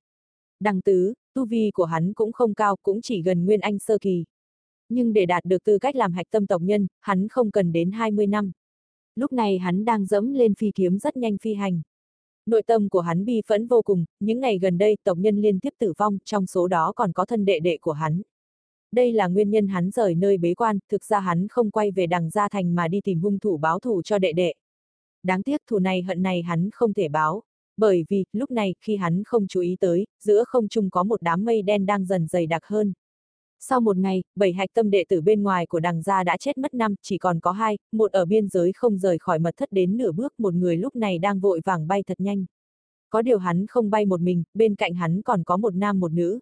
Đằng 0.60 0.80
tứ, 0.80 1.14
tu 1.34 1.46
vi 1.46 1.70
của 1.74 1.84
hắn 1.84 2.12
cũng 2.12 2.32
không 2.32 2.54
cao, 2.54 2.76
cũng 2.82 3.00
chỉ 3.02 3.22
gần 3.22 3.44
nguyên 3.44 3.60
anh 3.60 3.78
sơ 3.78 3.98
kỳ. 4.00 4.24
Nhưng 4.88 5.12
để 5.12 5.26
đạt 5.26 5.44
được 5.44 5.64
tư 5.64 5.78
cách 5.78 5.96
làm 5.96 6.12
hạch 6.12 6.30
tâm 6.30 6.46
tộc 6.46 6.62
nhân, 6.62 6.86
hắn 7.00 7.28
không 7.28 7.50
cần 7.50 7.72
đến 7.72 7.92
20 7.92 8.26
năm. 8.26 8.52
Lúc 9.16 9.32
này 9.32 9.58
hắn 9.58 9.84
đang 9.84 10.06
dẫm 10.06 10.32
lên 10.34 10.54
phi 10.54 10.70
kiếm 10.74 10.98
rất 10.98 11.16
nhanh 11.16 11.38
phi 11.38 11.54
hành. 11.54 11.82
Nội 12.46 12.62
tâm 12.62 12.88
của 12.88 13.00
hắn 13.00 13.24
bi 13.24 13.42
phẫn 13.46 13.66
vô 13.66 13.82
cùng, 13.82 14.04
những 14.20 14.40
ngày 14.40 14.58
gần 14.58 14.78
đây 14.78 14.96
tộc 15.04 15.18
nhân 15.18 15.36
liên 15.36 15.60
tiếp 15.60 15.74
tử 15.78 15.92
vong, 15.98 16.18
trong 16.24 16.46
số 16.46 16.68
đó 16.68 16.92
còn 16.96 17.12
có 17.12 17.24
thân 17.24 17.44
đệ 17.44 17.60
đệ 17.60 17.78
của 17.80 17.92
hắn. 17.92 18.22
Đây 18.92 19.12
là 19.12 19.26
nguyên 19.26 19.50
nhân 19.50 19.68
hắn 19.68 19.90
rời 19.90 20.14
nơi 20.14 20.38
bế 20.38 20.54
quan, 20.54 20.78
thực 20.88 21.04
ra 21.04 21.20
hắn 21.20 21.48
không 21.48 21.70
quay 21.70 21.90
về 21.90 22.06
đằng 22.06 22.30
gia 22.30 22.48
thành 22.48 22.74
mà 22.74 22.88
đi 22.88 23.00
tìm 23.04 23.20
hung 23.20 23.38
thủ 23.38 23.56
báo 23.56 23.80
thù 23.80 24.02
cho 24.02 24.18
đệ 24.18 24.32
đệ. 24.32 24.54
Đáng 25.22 25.42
tiếc 25.42 25.60
thù 25.66 25.78
này 25.78 26.02
hận 26.02 26.22
này 26.22 26.42
hắn 26.42 26.70
không 26.72 26.94
thể 26.94 27.08
báo. 27.08 27.42
Bởi 27.76 28.04
vì, 28.08 28.24
lúc 28.32 28.50
này, 28.50 28.74
khi 28.80 28.96
hắn 28.96 29.22
không 29.24 29.46
chú 29.46 29.60
ý 29.60 29.76
tới, 29.80 30.06
giữa 30.20 30.44
không 30.44 30.68
trung 30.68 30.90
có 30.90 31.02
một 31.02 31.22
đám 31.22 31.44
mây 31.44 31.62
đen 31.62 31.86
đang 31.86 32.04
dần 32.04 32.26
dày 32.26 32.46
đặc 32.46 32.62
hơn. 32.64 32.92
Sau 33.68 33.80
một 33.80 33.96
ngày, 33.96 34.22
bảy 34.36 34.52
hạch 34.52 34.70
tâm 34.74 34.90
đệ 34.90 35.04
tử 35.08 35.20
bên 35.20 35.42
ngoài 35.42 35.66
của 35.66 35.80
đằng 35.80 36.02
gia 36.02 36.24
đã 36.24 36.36
chết 36.36 36.58
mất 36.58 36.74
năm, 36.74 36.94
chỉ 37.02 37.18
còn 37.18 37.40
có 37.40 37.52
hai, 37.52 37.78
một 37.92 38.12
ở 38.12 38.24
biên 38.24 38.48
giới 38.48 38.72
không 38.72 38.98
rời 38.98 39.18
khỏi 39.18 39.38
mật 39.38 39.56
thất 39.56 39.72
đến 39.72 39.96
nửa 39.96 40.12
bước, 40.12 40.32
một 40.38 40.54
người 40.54 40.76
lúc 40.76 40.96
này 40.96 41.18
đang 41.18 41.40
vội 41.40 41.60
vàng 41.64 41.88
bay 41.88 42.02
thật 42.06 42.20
nhanh. 42.20 42.44
Có 43.10 43.22
điều 43.22 43.38
hắn 43.38 43.66
không 43.66 43.90
bay 43.90 44.06
một 44.06 44.20
mình, 44.20 44.42
bên 44.54 44.74
cạnh 44.74 44.94
hắn 44.94 45.22
còn 45.22 45.44
có 45.44 45.56
một 45.56 45.74
nam 45.74 46.00
một 46.00 46.12
nữ. 46.12 46.38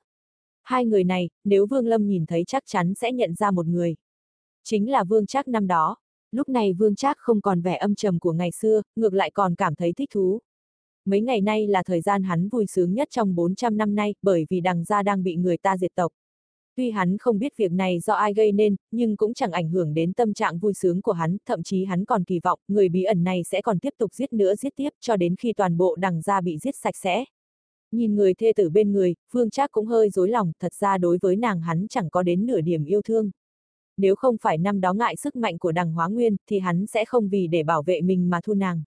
Hai 0.62 0.84
người 0.84 1.04
này, 1.04 1.28
nếu 1.44 1.66
Vương 1.66 1.86
Lâm 1.86 2.06
nhìn 2.06 2.26
thấy 2.26 2.44
chắc 2.46 2.62
chắn 2.66 2.94
sẽ 2.94 3.12
nhận 3.12 3.34
ra 3.34 3.50
một 3.50 3.66
người. 3.66 3.94
Chính 4.64 4.90
là 4.90 5.04
Vương 5.04 5.26
Trác 5.26 5.48
năm 5.48 5.66
đó. 5.66 5.96
Lúc 6.32 6.48
này 6.48 6.72
Vương 6.72 6.94
Trác 6.94 7.16
không 7.18 7.40
còn 7.40 7.60
vẻ 7.60 7.76
âm 7.76 7.94
trầm 7.94 8.18
của 8.18 8.32
ngày 8.32 8.50
xưa, 8.50 8.82
ngược 8.96 9.14
lại 9.14 9.30
còn 9.30 9.54
cảm 9.54 9.74
thấy 9.74 9.92
thích 9.92 10.08
thú. 10.14 10.40
Mấy 11.04 11.20
ngày 11.20 11.40
nay 11.40 11.66
là 11.66 11.82
thời 11.82 12.00
gian 12.00 12.22
hắn 12.22 12.48
vui 12.48 12.66
sướng 12.66 12.94
nhất 12.94 13.08
trong 13.10 13.34
400 13.34 13.76
năm 13.76 13.94
nay, 13.94 14.14
bởi 14.22 14.46
vì 14.50 14.60
đằng 14.60 14.84
gia 14.84 15.02
đang 15.02 15.22
bị 15.22 15.36
người 15.36 15.56
ta 15.56 15.76
diệt 15.76 15.92
tộc. 15.94 16.12
Tuy 16.76 16.90
hắn 16.90 17.18
không 17.18 17.38
biết 17.38 17.56
việc 17.56 17.72
này 17.72 18.00
do 18.00 18.14
ai 18.14 18.34
gây 18.34 18.52
nên, 18.52 18.76
nhưng 18.90 19.16
cũng 19.16 19.34
chẳng 19.34 19.52
ảnh 19.52 19.68
hưởng 19.68 19.94
đến 19.94 20.12
tâm 20.12 20.34
trạng 20.34 20.58
vui 20.58 20.74
sướng 20.74 21.02
của 21.02 21.12
hắn, 21.12 21.36
thậm 21.46 21.62
chí 21.62 21.84
hắn 21.84 22.04
còn 22.04 22.24
kỳ 22.24 22.40
vọng, 22.42 22.58
người 22.68 22.88
bí 22.88 23.02
ẩn 23.02 23.24
này 23.24 23.42
sẽ 23.44 23.62
còn 23.62 23.78
tiếp 23.78 23.94
tục 23.98 24.14
giết 24.14 24.32
nữa 24.32 24.54
giết 24.54 24.72
tiếp, 24.76 24.88
cho 25.00 25.16
đến 25.16 25.36
khi 25.36 25.52
toàn 25.52 25.76
bộ 25.76 25.96
đằng 25.96 26.22
gia 26.22 26.40
bị 26.40 26.58
giết 26.58 26.76
sạch 26.76 26.96
sẽ. 26.96 27.24
Nhìn 27.92 28.14
người 28.14 28.34
thê 28.34 28.52
tử 28.56 28.70
bên 28.70 28.92
người, 28.92 29.14
Phương 29.32 29.50
Trác 29.50 29.70
cũng 29.70 29.86
hơi 29.86 30.10
dối 30.10 30.28
lòng, 30.28 30.52
thật 30.60 30.74
ra 30.74 30.98
đối 30.98 31.18
với 31.22 31.36
nàng 31.36 31.60
hắn 31.60 31.86
chẳng 31.90 32.10
có 32.10 32.22
đến 32.22 32.46
nửa 32.46 32.60
điểm 32.60 32.84
yêu 32.84 33.02
thương. 33.02 33.30
Nếu 33.96 34.16
không 34.16 34.36
phải 34.40 34.58
năm 34.58 34.80
đó 34.80 34.92
ngại 34.92 35.16
sức 35.16 35.36
mạnh 35.36 35.58
của 35.58 35.72
đằng 35.72 35.92
hóa 35.92 36.08
nguyên, 36.08 36.36
thì 36.50 36.58
hắn 36.58 36.86
sẽ 36.86 37.04
không 37.04 37.28
vì 37.28 37.46
để 37.46 37.62
bảo 37.62 37.82
vệ 37.82 38.00
mình 38.00 38.30
mà 38.30 38.40
thu 38.44 38.54
nàng 38.54 38.82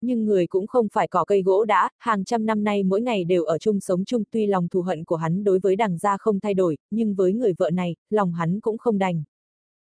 nhưng 0.00 0.24
người 0.24 0.46
cũng 0.46 0.66
không 0.66 0.88
phải 0.92 1.08
cỏ 1.08 1.24
cây 1.24 1.42
gỗ 1.42 1.64
đã, 1.64 1.90
hàng 1.98 2.24
trăm 2.24 2.46
năm 2.46 2.64
nay 2.64 2.82
mỗi 2.82 3.00
ngày 3.00 3.24
đều 3.24 3.44
ở 3.44 3.58
chung 3.58 3.80
sống 3.80 4.04
chung 4.04 4.24
tuy 4.30 4.46
lòng 4.46 4.68
thù 4.68 4.82
hận 4.82 5.04
của 5.04 5.16
hắn 5.16 5.44
đối 5.44 5.58
với 5.58 5.76
đằng 5.76 5.98
gia 5.98 6.16
không 6.16 6.40
thay 6.40 6.54
đổi, 6.54 6.76
nhưng 6.90 7.14
với 7.14 7.32
người 7.32 7.52
vợ 7.58 7.70
này, 7.70 7.96
lòng 8.10 8.32
hắn 8.32 8.60
cũng 8.60 8.78
không 8.78 8.98
đành. 8.98 9.24